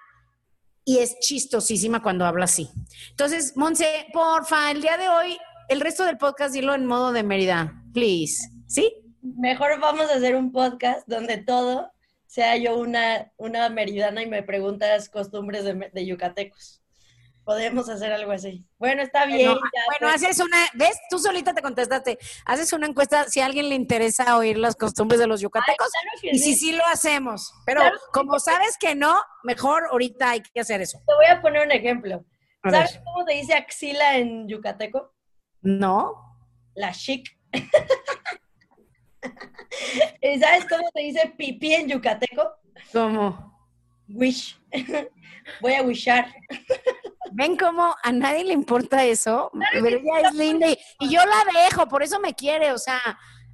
[0.84, 2.68] y es chistosísima cuando habla así.
[3.12, 5.38] Entonces, Monse, porfa, el día de hoy,
[5.68, 8.50] el resto del podcast dilo en modo de Mérida, please.
[8.68, 8.94] ¿Sí?
[9.22, 11.92] Mejor vamos a hacer un podcast donde todo
[12.26, 16.82] sea yo una, una meridana y me preguntas costumbres de, de yucatecos.
[17.44, 18.66] Podemos hacer algo así.
[18.78, 19.48] Bueno, está bien.
[19.48, 19.62] Bueno,
[20.00, 20.98] bueno haces una, ¿ves?
[21.10, 22.18] Tú solita te contestaste.
[22.46, 25.88] Haces una encuesta si a alguien le interesa oír las costumbres de los yucatecos.
[26.24, 27.54] y si sí lo hacemos.
[27.66, 31.00] Pero como sabes que no, mejor ahorita hay que hacer eso.
[31.08, 32.26] Te voy a poner un ejemplo.
[32.70, 35.14] ¿Sabes cómo te dice axila en yucateco?
[35.62, 36.38] No.
[36.76, 37.38] La chic.
[40.40, 42.52] ¿Sabes cómo se dice pipí en yucateco?
[42.92, 43.58] ¿Cómo?
[44.10, 44.60] Wish.
[45.62, 46.34] Voy a wishar.
[47.32, 49.52] ¿Ven cómo a nadie le importa eso?
[49.72, 50.78] Pero ella es linda y,
[51.10, 53.00] yo la dejo, por eso me quiere, o sea,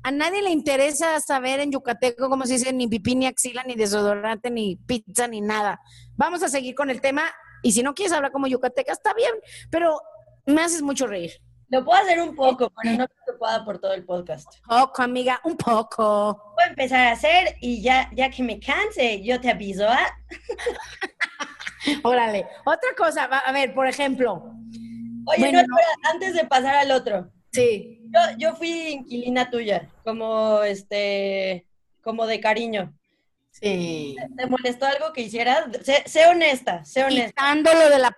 [0.03, 3.75] a nadie le interesa saber en yucateco cómo se dice ni pipí, ni axila, ni
[3.75, 5.79] desodorante, ni pizza, ni nada.
[6.15, 7.23] Vamos a seguir con el tema
[7.61, 9.33] y si no quieres hablar como yucateca, está bien,
[9.69, 9.99] pero
[10.45, 11.31] me haces mucho reír.
[11.73, 14.59] Lo puedo hacer un poco, pero no preocupada por todo el podcast.
[14.63, 16.53] Poco, amiga, un poco.
[16.53, 20.05] Voy a empezar a hacer y ya, ya que me canse, yo te aviso, ¿ah?
[22.03, 22.45] Órale.
[22.63, 24.53] Otra cosa, a ver, por ejemplo.
[25.25, 25.63] Oye, no,
[26.03, 27.31] antes de pasar al otro.
[27.51, 28.03] Sí.
[28.03, 31.65] Yo, yo fui inquilina tuya, como este,
[32.03, 32.93] como de cariño.
[33.49, 34.15] Sí.
[34.37, 35.65] ¿Te molestó algo que hicieras?
[36.05, 37.29] Sé, honesta, sé honesta.
[37.29, 38.15] Quitándolo de la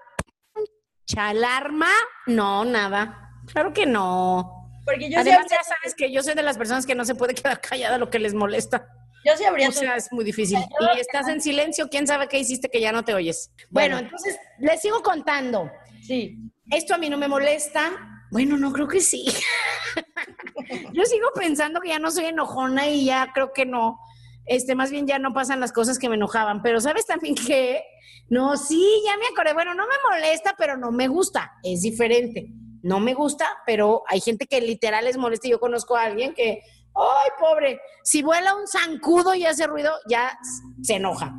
[1.06, 1.92] chalarma,
[2.26, 3.22] no, nada.
[3.52, 4.70] Claro que no.
[4.86, 7.34] Porque yo Además, ya sabes que yo soy de las personas que no se puede
[7.34, 8.88] quedar callada lo que les molesta.
[9.26, 9.70] Yo sí habría.
[9.70, 10.60] O sea, es muy difícil.
[10.96, 13.52] Y estás en silencio, quién sabe qué hiciste que ya no te oyes.
[13.72, 15.72] Bueno, entonces les sigo contando.
[16.04, 16.38] Sí.
[16.70, 17.92] Esto a mí no me molesta.
[18.32, 19.26] Bueno, no creo que sí.
[20.94, 24.00] Yo sigo pensando que ya no soy enojona y ya creo que no.
[24.46, 26.62] Este, más bien ya no pasan las cosas que me enojaban.
[26.62, 27.84] Pero ¿sabes también que
[28.30, 29.54] No, sí, ya me acordé.
[29.54, 31.54] Bueno, no me molesta, pero no me gusta.
[31.64, 32.52] Es diferente.
[32.86, 35.48] No me gusta, pero hay gente que literal les molesta.
[35.48, 36.62] Yo conozco a alguien que
[36.96, 37.82] ¡Ay, pobre!
[38.04, 40.38] Si vuela un zancudo y hace ruido, ya
[40.82, 41.34] se enoja.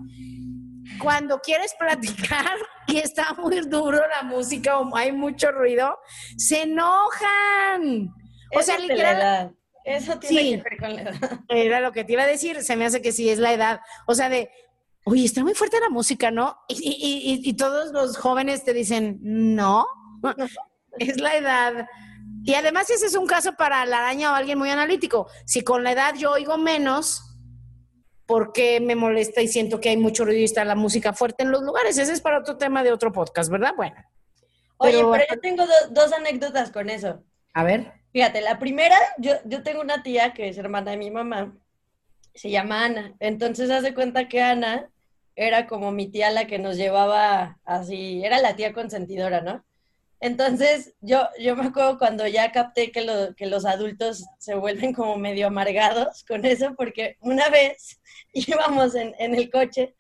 [1.01, 2.57] Cuando quieres platicar
[2.87, 5.99] y está muy duro la música o hay mucho ruido,
[6.37, 8.11] se enojan.
[8.55, 9.57] O sea, literal.
[9.85, 11.41] Eso tiene que ver con la edad.
[11.49, 13.81] Era lo que te iba a decir, se me hace que sí es la edad.
[14.07, 14.51] O sea, de,
[15.05, 16.59] oye, está muy fuerte la música, ¿no?
[16.69, 19.87] Y, y todos los jóvenes te dicen, no,
[20.99, 21.87] es la edad.
[22.45, 25.29] Y además ese es un caso para la araña o alguien muy analítico.
[25.45, 27.37] Si con la edad yo oigo menos,
[28.27, 31.43] ¿por qué me molesta y siento que hay mucho ruido y está la música fuerte
[31.43, 31.99] en los lugares?
[31.99, 33.73] Ese es para otro tema de otro podcast, ¿verdad?
[33.77, 33.97] Bueno.
[34.79, 37.25] Oye, pero, yo tengo dos anécdotas con eso.
[37.55, 37.93] A ver.
[38.13, 41.57] Fíjate, la primera, yo, yo tengo una tía que es hermana de mi mamá,
[42.35, 43.15] se llama Ana.
[43.21, 44.91] Entonces hace cuenta que Ana
[45.35, 49.65] era como mi tía la que nos llevaba así, era la tía consentidora, ¿no?
[50.21, 55.17] Entonces, yo, yo me acuerdo cuando ya capté que, que los adultos se vuelven como
[55.17, 58.01] medio amargados con eso, porque una vez
[58.33, 59.95] íbamos en, el coche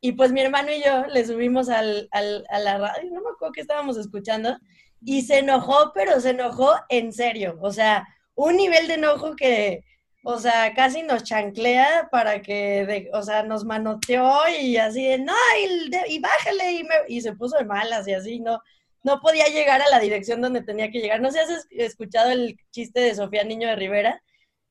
[0.00, 3.30] y pues mi hermano y yo le subimos al, al, a la radio, no me
[3.30, 4.58] acuerdo qué estábamos escuchando,
[5.04, 9.84] y se enojó, pero se enojó en serio, o sea, un nivel de enojo que,
[10.24, 15.34] o sea, casi nos chanclea para que, o sea, nos manoteó y así, de, no,
[15.60, 18.60] y, y bájale, y, me, y se puso de malas y así, ¿no?
[19.02, 21.20] No podía llegar a la dirección donde tenía que llegar.
[21.20, 24.22] No sé si has escuchado el chiste de Sofía Niño de Rivera,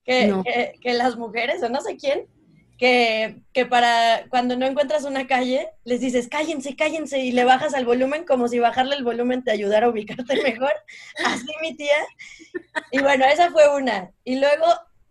[0.04, 2.28] que, que, las mujeres, o no sé quién,
[2.78, 7.76] que, que, para cuando no encuentras una calle, les dices, cállense, cállense, y le bajas
[7.76, 10.74] al volumen como si bajarle el volumen te ayudara a ubicarte mejor.
[11.24, 11.98] Así mi tía.
[12.92, 14.12] Y bueno, esa fue una.
[14.24, 14.66] Y luego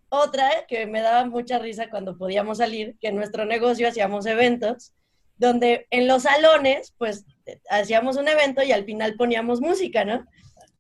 [0.09, 4.92] otra que me daba mucha risa cuando podíamos salir, que en nuestro negocio hacíamos eventos,
[5.37, 7.24] donde en los salones, pues
[7.68, 10.24] hacíamos un evento y al final poníamos música, ¿no?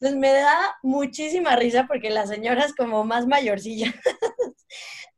[0.00, 3.94] Entonces me da muchísima risa porque las señoras como más mayorcillas,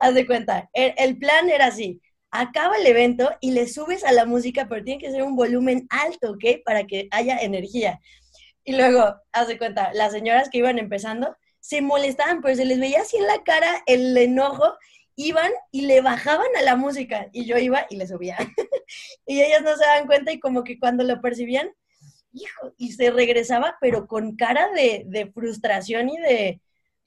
[0.01, 2.01] haz de cuenta, el, plan era así,
[2.33, 5.87] acaba el evento y le subes a la música, pero tiene que ser un volumen
[5.89, 6.65] alto, ¿ok?
[6.65, 8.01] Para que haya energía.
[8.65, 12.81] Y luego, haz de cuenta, las señoras que iban empezando se molestaban, pero se les
[12.81, 14.77] veía así en la cara el enojo
[15.17, 18.37] iban y le bajaban a la música y yo iba y le subía.
[19.27, 21.71] y ellas no se daban cuenta y como que cuando lo percibían,
[22.33, 26.61] hijo, y se regresaba, pero con cara de, frustración y de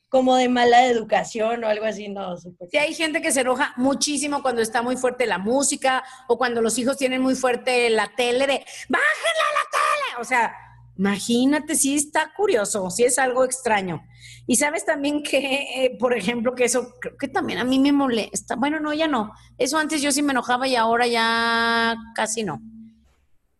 [0.09, 2.37] como de mala educación o algo así, no.
[2.37, 6.61] Sí, hay gente que se enoja muchísimo cuando está muy fuerte la música o cuando
[6.61, 10.55] los hijos tienen muy fuerte la tele de, bájenla la tele, o sea,
[10.97, 14.01] Imagínate, sí está curioso, sí es algo extraño.
[14.47, 15.39] Y sabes también que,
[15.85, 18.55] eh, por ejemplo, que eso creo que también a mí me molesta.
[18.55, 19.33] Bueno, no, ya no.
[19.57, 22.61] Eso antes yo sí me enojaba y ahora ya casi no.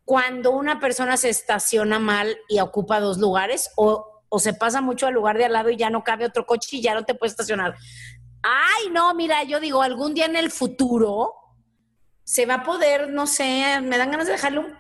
[0.06, 5.08] Cuando una persona se estaciona mal y ocupa dos lugares o, o se pasa mucho
[5.08, 7.16] al lugar de al lado y ya no cabe otro coche y ya no te
[7.16, 7.76] puedes estacionar.
[8.44, 11.34] Ay, no, mira, yo digo, algún día en el futuro
[12.24, 14.74] se va a poder, no sé, me dan ganas de dejarle un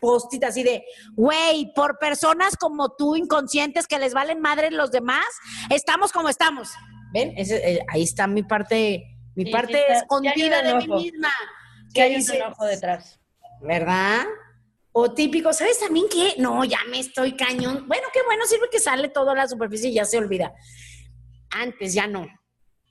[0.00, 0.84] post-it así de,
[1.14, 5.26] güey, por personas como tú, inconscientes, que les valen madre los demás,
[5.70, 6.70] estamos como estamos.
[7.12, 7.34] ¿Ven?
[7.36, 11.30] Eh, ahí está mi parte, mi parte escondida de mí misma.
[11.92, 13.18] Que hay un enojo detrás.
[13.60, 14.24] ¿Verdad?
[14.92, 16.34] O típico, ¿sabes también qué?
[16.38, 17.86] No, ya me estoy cañón.
[17.86, 20.52] Bueno, qué bueno, sirve que sale toda la superficie y ya se olvida.
[21.50, 22.26] Antes, ya no.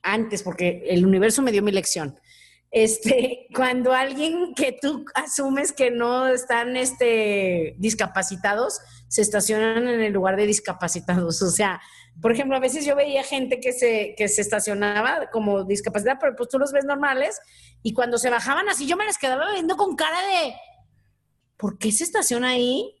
[0.02, 2.18] Antes, porque el universo me dio mi lección
[2.70, 10.12] este, cuando alguien que tú asumes que no están este, discapacitados, se estacionan en el
[10.12, 11.42] lugar de discapacitados.
[11.42, 11.80] O sea,
[12.20, 16.36] por ejemplo, a veces yo veía gente que se, que se estacionaba como discapacidad, pero
[16.36, 17.40] pues tú los ves normales,
[17.82, 20.54] y cuando se bajaban así, yo me les quedaba viendo con cara de,
[21.56, 22.96] ¿por qué se estaciona ahí?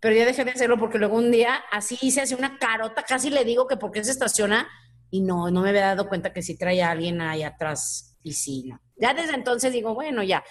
[0.00, 3.30] Pero ya dejé de hacerlo porque luego un día así se hace una carota, casi
[3.30, 4.68] le digo que por qué se estaciona,
[5.10, 8.32] y no, no me había dado cuenta que si trae a alguien ahí atrás, y
[8.32, 8.80] sí, no.
[9.02, 10.44] Ya desde entonces digo, bueno, ya,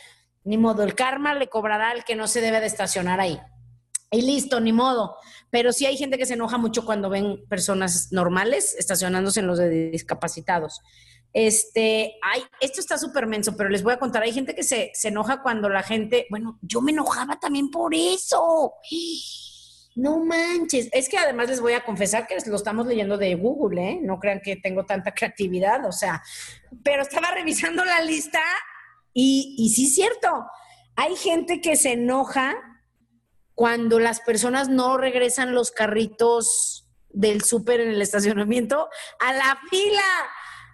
[0.43, 3.39] ni modo, el karma le cobrará al que no se debe de estacionar ahí.
[4.11, 5.15] Y listo, ni modo.
[5.51, 9.57] Pero sí hay gente que se enoja mucho cuando ven personas normales estacionándose en los
[9.57, 10.81] de discapacitados.
[11.31, 14.91] Este, ay, esto está súper menso, pero les voy a contar, hay gente que se,
[14.93, 18.73] se enoja cuando la gente, bueno, yo me enojaba también por eso.
[19.95, 20.89] No manches.
[20.93, 23.99] Es que además les voy a confesar que lo estamos leyendo de Google, ¿eh?
[24.01, 26.23] No crean que tengo tanta creatividad, o sea,
[26.83, 28.41] pero estaba revisando la lista
[29.13, 30.45] y, sí es cierto.
[30.95, 32.55] Hay gente que se enoja
[33.53, 38.87] cuando las personas no regresan los carritos del súper en el estacionamiento
[39.19, 40.03] a la fila.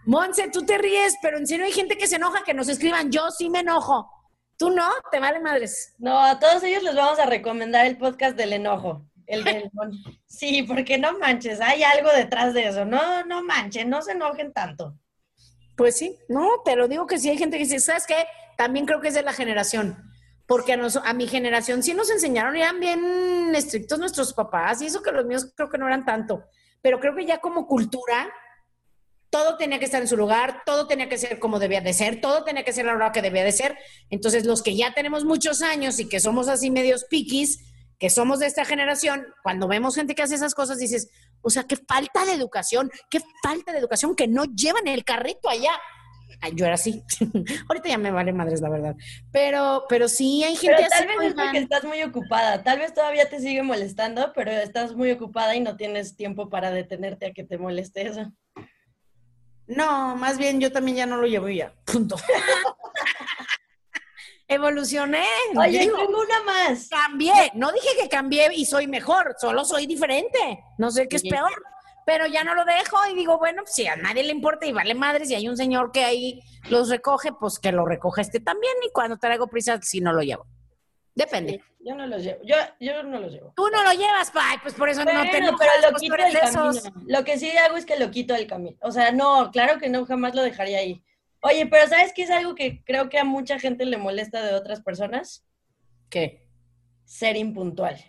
[0.05, 3.11] Monse, tú te ríes, pero en serio hay gente que se enoja, que nos escriban,
[3.11, 4.16] yo sí me enojo.
[4.57, 4.89] ¿Tú no?
[5.11, 5.93] ¿Te vale madres?
[5.99, 9.05] No, a todos ellos les vamos a recomendar el podcast del enojo.
[9.27, 9.69] El del
[10.27, 12.83] sí, porque no manches, hay algo detrás de eso.
[12.83, 14.97] No, no manchen, no se enojen tanto.
[15.75, 18.25] Pues sí, no, pero digo que sí hay gente que dice, ¿sabes qué?
[18.57, 19.95] También creo que es de la generación.
[20.47, 25.03] Porque a, a mi generación sí nos enseñaron, eran bien estrictos nuestros papás, y eso
[25.03, 26.45] que los míos creo que no eran tanto.
[26.81, 28.33] Pero creo que ya como cultura,
[29.29, 32.21] todo tenía que estar en su lugar, todo tenía que ser como debía de ser,
[32.21, 33.77] todo tenía que ser la hora que debía de ser.
[34.09, 37.59] Entonces, los que ya tenemos muchos años y que somos así medios piquis,
[37.99, 41.09] que somos de esta generación, cuando vemos gente que hace esas cosas, dices,
[41.41, 45.49] o sea, qué falta de educación, qué falta de educación que no llevan el carrito
[45.49, 45.71] allá.
[46.53, 47.03] yo era así.
[47.67, 48.95] Ahorita ya me vale madres, la verdad.
[49.31, 52.63] Pero, pero sí hay gente pero tal vez es porque estás muy ocupada.
[52.63, 56.71] Tal vez todavía te sigue molestando, pero estás muy ocupada y no tienes tiempo para
[56.71, 58.31] detenerte a que te moleste eso.
[59.67, 61.73] No, más bien yo también ya no lo llevo ya.
[61.85, 62.15] Punto.
[64.47, 65.25] Evolucioné.
[65.57, 66.87] Oye, tengo una más.
[66.89, 67.51] Cambié.
[67.53, 70.63] No dije que cambié y soy mejor, solo soy diferente.
[70.77, 71.51] No sé qué es peor.
[72.05, 74.95] Pero ya no lo dejo y digo, bueno, si a nadie le importa y vale
[74.95, 78.73] madre, si hay un señor que ahí los recoge, pues que lo recoja este también.
[78.87, 80.47] Y cuando traigo prisa, si no lo llevo.
[81.17, 81.63] Depende.
[81.79, 82.39] yo no los llevo.
[82.43, 83.51] Yo, yo no los llevo.
[83.55, 86.39] Tú no lo llevas, Pai, pues por eso no te pero lo pues quito del
[86.39, 86.81] camino.
[87.07, 88.77] Lo que sí hago es que lo quito del camino.
[88.81, 91.03] O sea, no, claro que no, jamás lo dejaría ahí.
[91.41, 94.53] Oye, pero ¿sabes qué es algo que creo que a mucha gente le molesta de
[94.53, 95.43] otras personas?
[96.09, 96.47] ¿Qué?
[97.03, 97.99] Ser impuntual.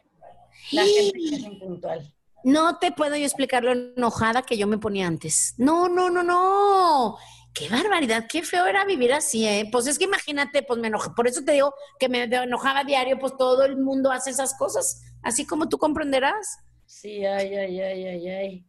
[0.73, 2.15] La gente que es impuntual.
[2.45, 5.55] No te puedo yo explicar lo enojada que yo me ponía antes.
[5.57, 7.17] No, no, no, no
[7.59, 9.69] qué barbaridad, qué feo era vivir así, ¿eh?
[9.71, 13.19] Pues es que imagínate, pues me enojé, por eso te digo que me enojaba diario,
[13.19, 16.59] pues todo el mundo hace esas cosas, así como tú comprenderás.
[16.87, 18.67] Sí, ay, ay, ay, ay, ay.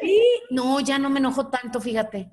[0.00, 2.30] Sí, no, ya no me enojo tanto, fíjate.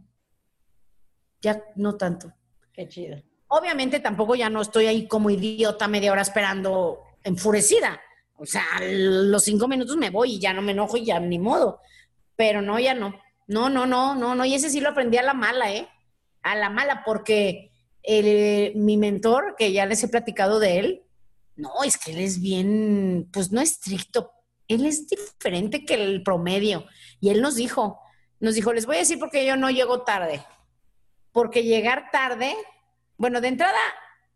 [1.42, 2.34] Ya no tanto.
[2.74, 3.22] Qué chido.
[3.48, 8.02] Obviamente tampoco ya no estoy ahí como idiota media hora esperando enfurecida.
[8.38, 11.40] O sea, los cinco minutos me voy y ya no me enojo y ya ni
[11.40, 11.80] modo.
[12.36, 13.14] Pero no, ya no.
[13.52, 14.46] No, no, no, no, no.
[14.46, 15.90] Y ese sí lo aprendí a la mala, ¿eh?
[16.42, 17.74] A la mala, porque
[18.76, 21.04] mi mentor, que ya les he platicado de él,
[21.58, 24.32] no, es que él es bien, pues no estricto.
[24.70, 26.86] Él es diferente que el promedio.
[27.20, 28.00] Y él nos dijo,
[28.40, 30.42] nos dijo, les voy a decir porque yo no llego tarde.
[31.34, 32.56] Porque llegar tarde,
[33.18, 33.80] bueno, de entrada,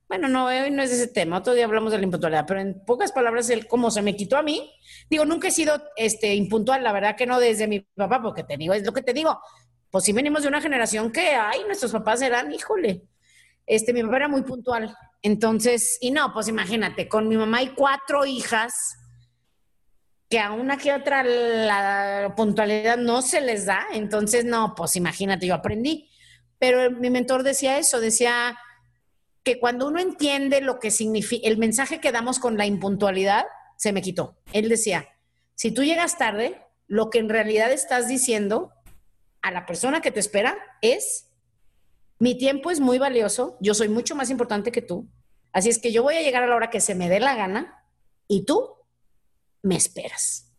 [0.08, 2.86] bueno, no, hoy no es ese tema, otro día hablamos de la impuntualidad, pero en
[2.86, 4.72] pocas palabras, él como se me quitó a mí,
[5.10, 8.58] digo, nunca he sido este, impuntual, la verdad que no desde mi papá, porque te
[8.58, 9.40] digo, es lo que te digo,
[9.90, 13.04] pues sí venimos de una generación que, ay, nuestros papás eran, híjole,
[13.66, 17.70] este, mi papá era muy puntual, entonces, y no, pues imagínate, con mi mamá y
[17.70, 18.98] cuatro hijas,
[20.30, 25.48] que a una que otra la puntualidad no se les da, entonces no, pues imagínate,
[25.48, 26.10] yo aprendí.
[26.58, 28.58] Pero mi mentor decía eso, decía
[29.46, 33.46] que cuando uno entiende lo que significa, el mensaje que damos con la impuntualidad,
[33.78, 34.36] se me quitó.
[34.52, 35.08] Él decía,
[35.54, 38.74] si tú llegas tarde, lo que en realidad estás diciendo
[39.44, 41.30] a la persona que te espera es,
[42.18, 45.08] mi tiempo es muy valioso, yo soy mucho más importante que tú,
[45.54, 47.36] así es que yo voy a llegar a la hora que se me dé la
[47.36, 47.86] gana
[48.28, 48.68] y tú
[49.62, 50.52] me esperas.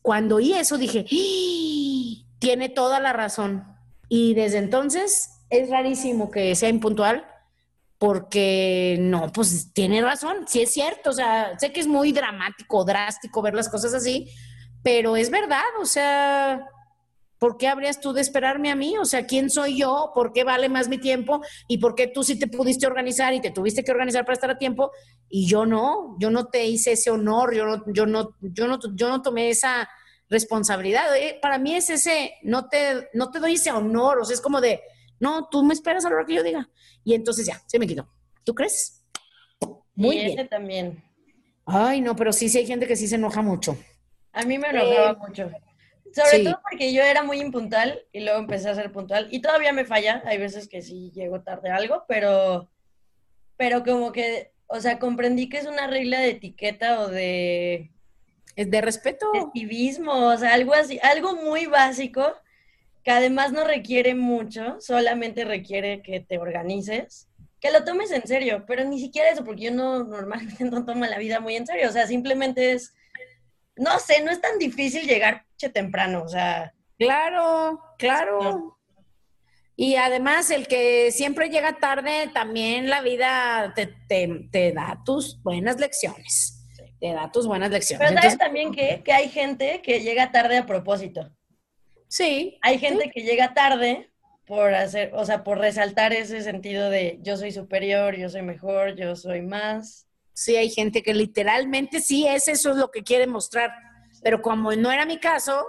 [0.00, 2.26] Cuando oí eso dije, ¡Ah!
[2.38, 3.76] tiene toda la razón.
[4.08, 7.26] Y desde entonces es rarísimo que sea impuntual
[7.98, 12.82] porque no, pues tiene razón, sí es cierto, o sea, sé que es muy dramático,
[12.82, 14.30] drástico ver las cosas así,
[14.82, 16.66] pero es verdad, o sea,
[17.38, 18.96] ¿por qué habrías tú de esperarme a mí?
[18.96, 20.12] O sea, ¿quién soy yo?
[20.14, 21.42] ¿Por qué vale más mi tiempo?
[21.68, 24.50] ¿Y por qué tú sí te pudiste organizar y te tuviste que organizar para estar
[24.50, 24.92] a tiempo
[25.28, 26.16] y yo no?
[26.18, 29.50] Yo no te hice ese honor, yo no, yo no, yo no, yo no tomé
[29.50, 29.88] esa
[30.30, 31.04] responsabilidad.
[31.42, 34.60] Para mí es ese, no te, no te doy ese honor, o sea, es como
[34.60, 34.80] de,
[35.20, 36.68] no, tú me esperas a la hora que yo diga.
[37.04, 38.08] Y entonces ya, se me quitó.
[38.42, 39.04] ¿Tú crees?
[39.94, 40.48] Muy y bien.
[40.48, 41.04] también.
[41.66, 43.76] Ay, no, pero sí, sí hay gente que sí se enoja mucho.
[44.32, 45.50] A mí me enojaba mucho.
[46.12, 49.28] Sobre todo porque yo era muy impuntual y luego empecé a ser puntual.
[49.30, 52.68] Y todavía me falla, hay veces que sí llego tarde a algo, pero,
[53.56, 57.92] pero como que, o sea, comprendí que es una regla de etiqueta o de...
[58.56, 59.30] Es de respeto.
[59.32, 62.34] De civismo, o sea, algo así, algo muy básico
[63.02, 67.28] que además no requiere mucho, solamente requiere que te organices,
[67.60, 71.06] que lo tomes en serio, pero ni siquiera eso, porque yo no normalmente no tomo
[71.06, 72.94] la vida muy en serio, o sea, simplemente es
[73.76, 76.72] no sé, no es tan difícil llegar temprano, o sea.
[76.98, 78.78] Claro, claro.
[79.76, 86.66] Y además, el que siempre llega tarde, también la vida te, da tus buenas lecciones.
[87.00, 88.06] Te da tus buenas lecciones.
[88.06, 91.30] Pero sabes también que, que, hay gente que llega tarde a propósito.
[92.10, 92.58] Sí.
[92.60, 94.10] Hay gente que llega tarde
[94.44, 98.96] por hacer, o sea, por resaltar ese sentido de yo soy superior, yo soy mejor,
[98.96, 103.26] yo soy más sí hay gente que literalmente sí es eso es lo que quiere
[103.26, 103.72] mostrar.
[104.22, 105.66] Pero como no era mi caso,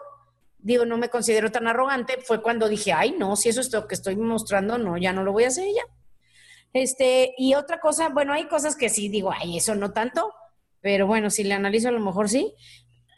[0.60, 3.86] digo, no me considero tan arrogante, fue cuando dije, ay, no, si eso es lo
[3.88, 5.84] que estoy mostrando, no, ya no lo voy a hacer ya.
[6.74, 10.34] Este, y otra cosa, bueno, hay cosas que sí digo, ay, eso no tanto,
[10.80, 12.54] pero bueno, si le analizo a lo mejor sí.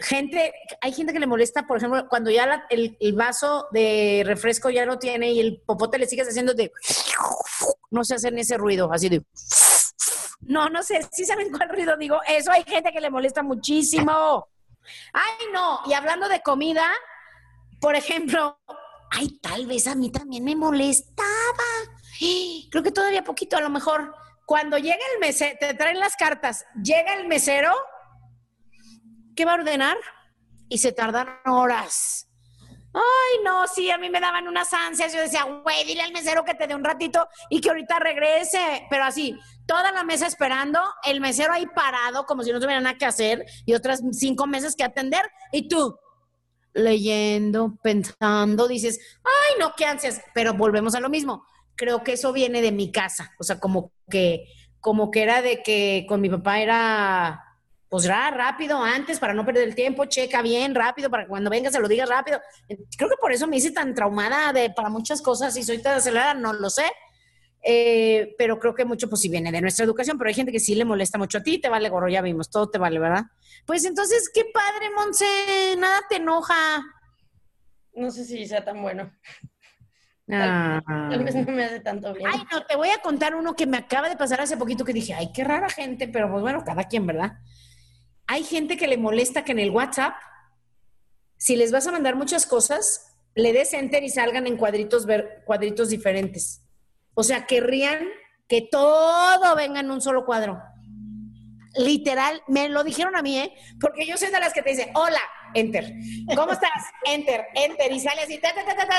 [0.03, 4.85] Gente, hay gente que le molesta, por ejemplo, cuando ya el, vaso de refresco ya
[4.85, 6.73] no tiene y el popote le sigues haciendo de,
[7.89, 9.23] no se hacen ese ruido, así de,
[10.41, 12.19] no, no sé, si saben cuál ruido digo.
[12.27, 14.47] Eso hay gente que le molesta muchísimo.
[15.13, 15.79] Ay, no.
[15.85, 16.91] Y hablando de comida,
[17.79, 18.59] por ejemplo,
[19.11, 21.29] ay, tal vez a mí también me molestaba.
[22.69, 24.13] Creo que todavía poquito, a lo mejor.
[24.45, 27.73] Cuando llega el mesero, te traen las cartas, llega el mesero,
[29.35, 29.97] ¿qué va a ordenar?
[30.69, 32.27] Y se tardan horas.
[32.93, 35.13] Ay, no, sí, a mí me daban unas ansias.
[35.13, 38.85] Yo decía, güey, dile al mesero que te dé un ratito y que ahorita regrese.
[38.89, 42.97] Pero así, toda la mesa esperando, el mesero ahí parado, como si no tuviera nada
[42.97, 45.23] que hacer y otras cinco meses que atender.
[45.51, 45.97] Y tú,
[46.73, 50.21] leyendo, pensando, dices, ay, no, qué ansias.
[50.35, 51.47] Pero volvemos a lo mismo.
[51.75, 53.33] Creo que eso viene de mi casa.
[53.39, 54.45] O sea, como que,
[54.79, 57.52] como que era de que con mi papá era
[57.93, 61.51] pues ya rápido antes para no perder el tiempo, checa bien rápido para que cuando
[61.51, 62.41] venga se lo digas rápido.
[62.67, 65.97] Creo que por eso me hice tan traumada de, para muchas cosas y soy tan
[65.97, 66.91] acelerada, no lo sé.
[67.61, 70.59] Eh, pero creo que mucho pues sí viene de nuestra educación, pero hay gente que
[70.59, 73.25] sí le molesta mucho a ti, te vale gorro, ya vimos, todo te vale, ¿verdad?
[73.67, 76.81] Pues entonces, qué padre, Monse, nada te enoja.
[77.93, 79.11] No sé si sea tan bueno.
[80.31, 80.81] Ah.
[81.11, 82.27] Tal, vez no me hace tanto bien.
[82.27, 84.93] Ay, no, te voy a contar uno que me acaba de pasar hace poquito que
[84.93, 87.33] dije, ay, qué rara gente, pero pues bueno, cada quien, ¿verdad?
[88.27, 90.15] Hay gente que le molesta que en el WhatsApp,
[91.37, 95.43] si les vas a mandar muchas cosas, le des enter y salgan en cuadritos, ver,
[95.45, 96.61] cuadritos diferentes.
[97.15, 98.07] O sea, querrían
[98.47, 100.61] que todo venga en un solo cuadro.
[101.75, 103.53] Literal, me lo dijeron a mí, ¿eh?
[103.81, 105.21] Porque yo soy de las que te dice, hola,
[105.55, 105.91] enter.
[106.35, 106.71] ¿Cómo estás?
[107.05, 107.91] enter, enter.
[107.91, 108.95] Y sale así, ta, ta, ta, ta,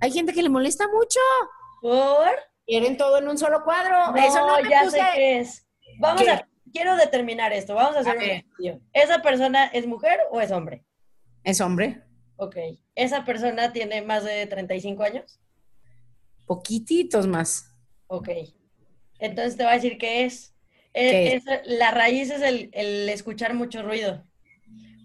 [0.00, 1.20] Hay gente que le molesta mucho.
[1.80, 2.30] ¿Por?
[2.66, 4.12] Quieren todo en un solo cuadro.
[4.12, 5.66] No, Eso no me ya sé qué es.
[5.98, 7.74] Vamos a quiero determinar esto.
[7.74, 8.80] Vamos a hacer un estudio.
[8.92, 10.84] ¿Esa persona es mujer o es hombre?
[11.44, 12.02] Es hombre.
[12.36, 12.56] Ok.
[12.94, 15.40] ¿Esa persona tiene más de 35 años?
[16.46, 17.70] Poquititos más.
[18.06, 18.28] Ok.
[19.18, 20.54] Entonces te va a decir que es.
[20.94, 24.24] es, la raíz es el, escuchar mucho ruido.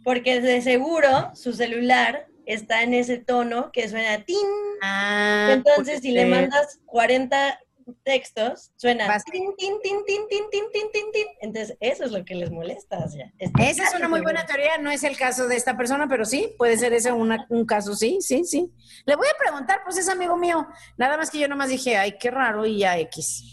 [0.04, 4.38] Porque de seguro su celular está en ese tono que suena tin.
[4.82, 7.60] Ah, Entonces, si le mandas 40
[8.04, 9.24] textos suena Vas.
[9.26, 11.26] tin, tin, tin, tin, tin, tin, tin, tin, tin.
[11.42, 13.00] Entonces, eso es lo que les molesta.
[13.00, 16.08] o sea, Esa es una muy buena teoría, no es el caso de esta persona,
[16.08, 18.72] pero sí, puede ser ese una- un caso, sí, sí, sí.
[19.06, 20.68] Le voy a preguntar, pues es amigo mío.
[20.98, 23.52] Nada más que yo nomás dije, ay, qué raro, y ya X.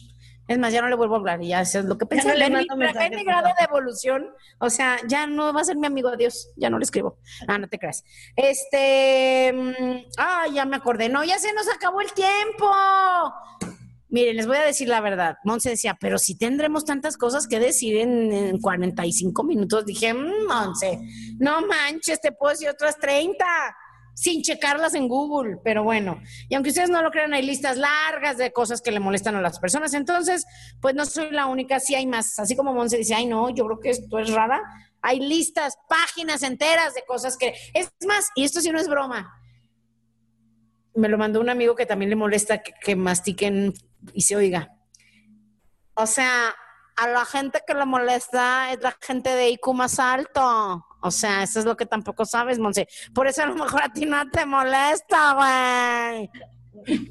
[0.49, 2.28] Es más, ya no le vuelvo a hablar, y ya eso es lo que pensé.
[2.28, 4.28] no Ven mi- grado de evolución,
[4.59, 7.18] o sea, ya no va a ser mi amigo, adiós, ya no le escribo.
[7.47, 8.03] Ah, no te creas.
[8.35, 12.68] Este, mm, ah, ya me acordé, no, ya se nos acabó el tiempo.
[14.12, 15.38] Miren, les voy a decir la verdad.
[15.42, 19.86] Monse decía, pero si tendremos tantas cosas que decir en, en 45 minutos.
[19.86, 21.00] Dije, "Mm, Monse,
[21.38, 23.46] no manches, te puedo decir otras 30
[24.14, 25.56] sin checarlas en Google.
[25.64, 29.00] Pero bueno, y aunque ustedes no lo crean, hay listas largas de cosas que le
[29.00, 29.94] molestan a las personas.
[29.94, 30.44] Entonces,
[30.82, 32.38] pues no soy la única, sí hay más.
[32.38, 34.60] Así como Monse dice, ay, no, yo creo que esto es rara.
[35.00, 37.54] Hay listas, páginas enteras de cosas que...
[37.72, 39.32] Es más, y esto sí no es broma
[40.94, 43.72] me lo mandó un amigo que también le molesta que mastiquen
[44.12, 44.70] y se oiga.
[45.94, 46.55] O sea,
[46.96, 50.86] a la gente que le molesta es la gente de IQ más alto.
[51.03, 52.86] O sea, eso es lo que tampoco sabes, Monse.
[53.14, 56.30] Por eso a lo mejor a ti no te molesta, güey.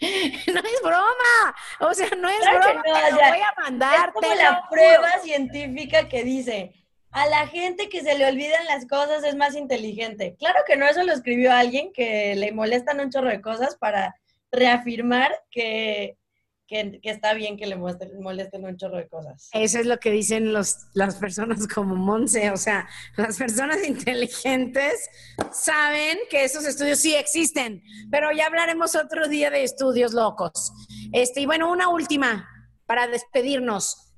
[0.00, 1.54] no es broma.
[1.80, 2.82] O sea, no es Claro que broma.
[2.86, 4.08] no, lo o sea, voy a mandar.
[4.08, 5.22] es como la lo prueba juro.
[5.22, 6.72] científica que dice,
[7.10, 10.36] a la gente que se le olvidan las cosas es más inteligente.
[10.38, 14.14] Claro que no, eso lo escribió alguien que le molestan un chorro de cosas para
[14.50, 16.18] reafirmar que,
[16.66, 19.48] que, que está bien que le molesten, molesten un chorro de cosas.
[19.52, 25.08] Eso es lo que dicen los, las personas como Monse, o sea, las personas inteligentes
[25.52, 30.72] saben que esos estudios sí existen, pero ya hablaremos otro día de estudios locos.
[31.12, 32.48] Este, y bueno, una última
[32.86, 34.08] para despedirnos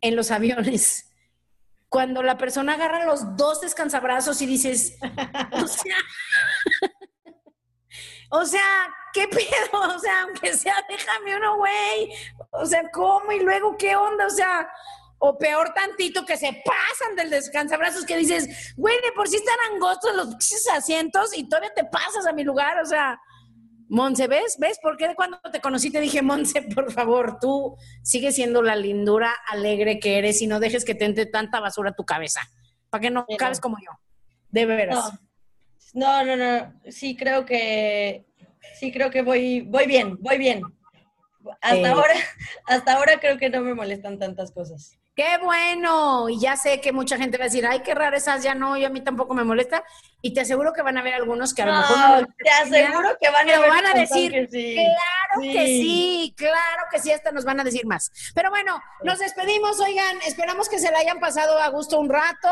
[0.00, 1.12] en los aviones.
[1.88, 4.98] Cuando la persona agarra los dos descansabrazos y dices,
[5.52, 5.96] o sea,
[8.30, 9.80] o sea, ¿qué pedo?
[9.94, 12.12] O sea, aunque sea, déjame uno, güey.
[12.50, 13.32] O sea, ¿cómo?
[13.32, 14.26] Y luego, ¿qué onda?
[14.26, 14.68] O sea,
[15.18, 19.56] o peor tantito que se pasan del descansabrazos que dices, güey, de por sí están
[19.72, 22.80] angostos los asientos y todavía te pasas a mi lugar.
[22.80, 23.18] O sea,
[23.88, 24.56] Monse, ¿ves?
[24.58, 24.78] ¿Ves?
[24.82, 29.34] ¿Por qué cuando te conocí te dije, Monse, por favor, tú sigues siendo la lindura
[29.46, 32.40] alegre que eres y no dejes que te entre tanta basura a tu cabeza?
[32.90, 33.92] Para que no cabes como yo.
[34.50, 34.96] De veras.
[34.96, 35.18] No,
[35.96, 36.72] no, no, no.
[36.90, 38.24] Sí creo que,
[38.78, 40.62] sí creo que voy, voy bien, voy bien.
[41.60, 41.86] Hasta Eh.
[41.86, 42.14] ahora,
[42.66, 44.98] hasta ahora creo que no me molestan tantas cosas.
[45.14, 46.28] ¡Qué bueno!
[46.28, 48.76] Y ya sé que mucha gente va a decir, ay, qué rara esas, ya no,
[48.76, 49.82] yo a mí tampoco me molesta.
[50.26, 53.16] Y te aseguro que van a haber algunos que a lo mejor no te aseguro
[53.20, 54.74] que van a, ver van a decir, que sí.
[54.74, 56.34] Claro que Sí.
[56.36, 58.10] claro que sí, hasta nos van a decir más.
[58.34, 62.48] Pero bueno, nos despedimos, oigan, esperamos que se la hayan pasado a gusto un rato.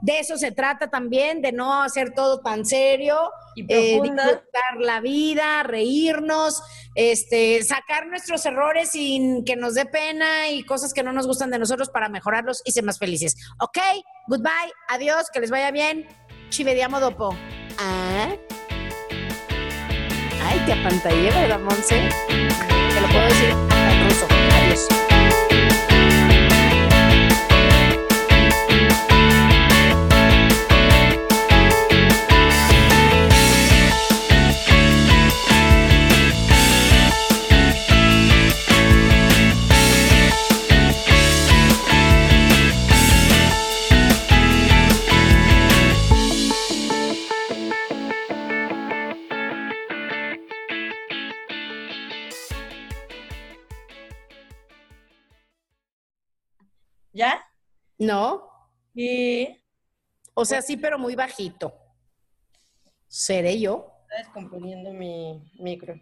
[0.00, 5.00] De eso se trata también, de no hacer todo tan serio, Y eh, disfrutar la
[5.00, 6.60] vida, reírnos,
[6.96, 11.52] este, sacar nuestros errores sin que nos dé pena y cosas que no nos gustan
[11.52, 13.36] de nosotros para mejorarlos y ser más felices.
[13.60, 13.78] Ok,
[14.26, 16.08] goodbye, adiós, que les vaya bien.
[16.52, 17.34] Ci vediamo dopo.
[17.78, 18.28] Ah.
[20.44, 22.10] Ay, te apantallé, ¿verdad, Monse?
[22.28, 24.26] Te lo puedo decir hasta ruso.
[24.60, 25.11] Adiós.
[58.02, 58.48] ¿No?
[58.96, 59.62] Y
[60.34, 61.72] O sea, sí, pero muy bajito.
[63.06, 63.92] ¿Seré yo?
[64.02, 65.94] está descomponiendo mi micro.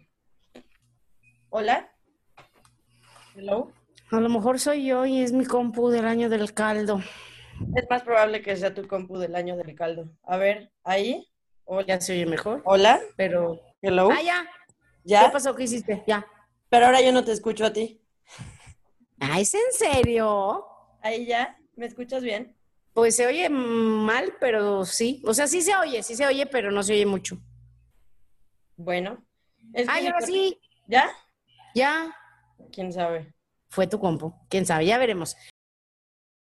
[1.49, 1.93] ¿Hola?
[3.35, 3.71] ¿Hello?
[4.09, 6.99] A lo mejor soy yo y es mi compu del año del caldo.
[7.75, 10.09] Es más probable que sea tu compu del año del caldo.
[10.23, 11.27] A ver, ahí.
[11.65, 11.85] Hola.
[11.85, 12.99] Ya se oye mejor, Hola.
[13.15, 13.61] pero...
[13.83, 14.09] Hello.
[14.11, 14.47] Ah, ya.
[15.03, 15.25] ¿Ya?
[15.25, 15.55] ¿Qué pasó?
[15.55, 16.03] ¿Qué hiciste?
[16.07, 16.25] Ya.
[16.67, 18.01] Pero ahora yo no te escucho a ti.
[19.19, 20.65] Ah, ¿es en serio?
[21.03, 21.55] Ahí ya.
[21.81, 22.55] ¿Me escuchas bien?
[22.93, 25.19] Pues se oye mal, pero sí.
[25.25, 27.41] O sea, sí se oye, sí se oye, pero no se oye mucho.
[28.75, 29.25] Bueno.
[29.73, 30.61] Es que Ay, ahora sí.
[30.87, 31.09] ¿Ya?
[31.73, 32.15] Ya.
[32.71, 33.33] ¿Quién sabe?
[33.69, 34.31] Fue tu compu.
[34.47, 35.35] Quién sabe, ya veremos.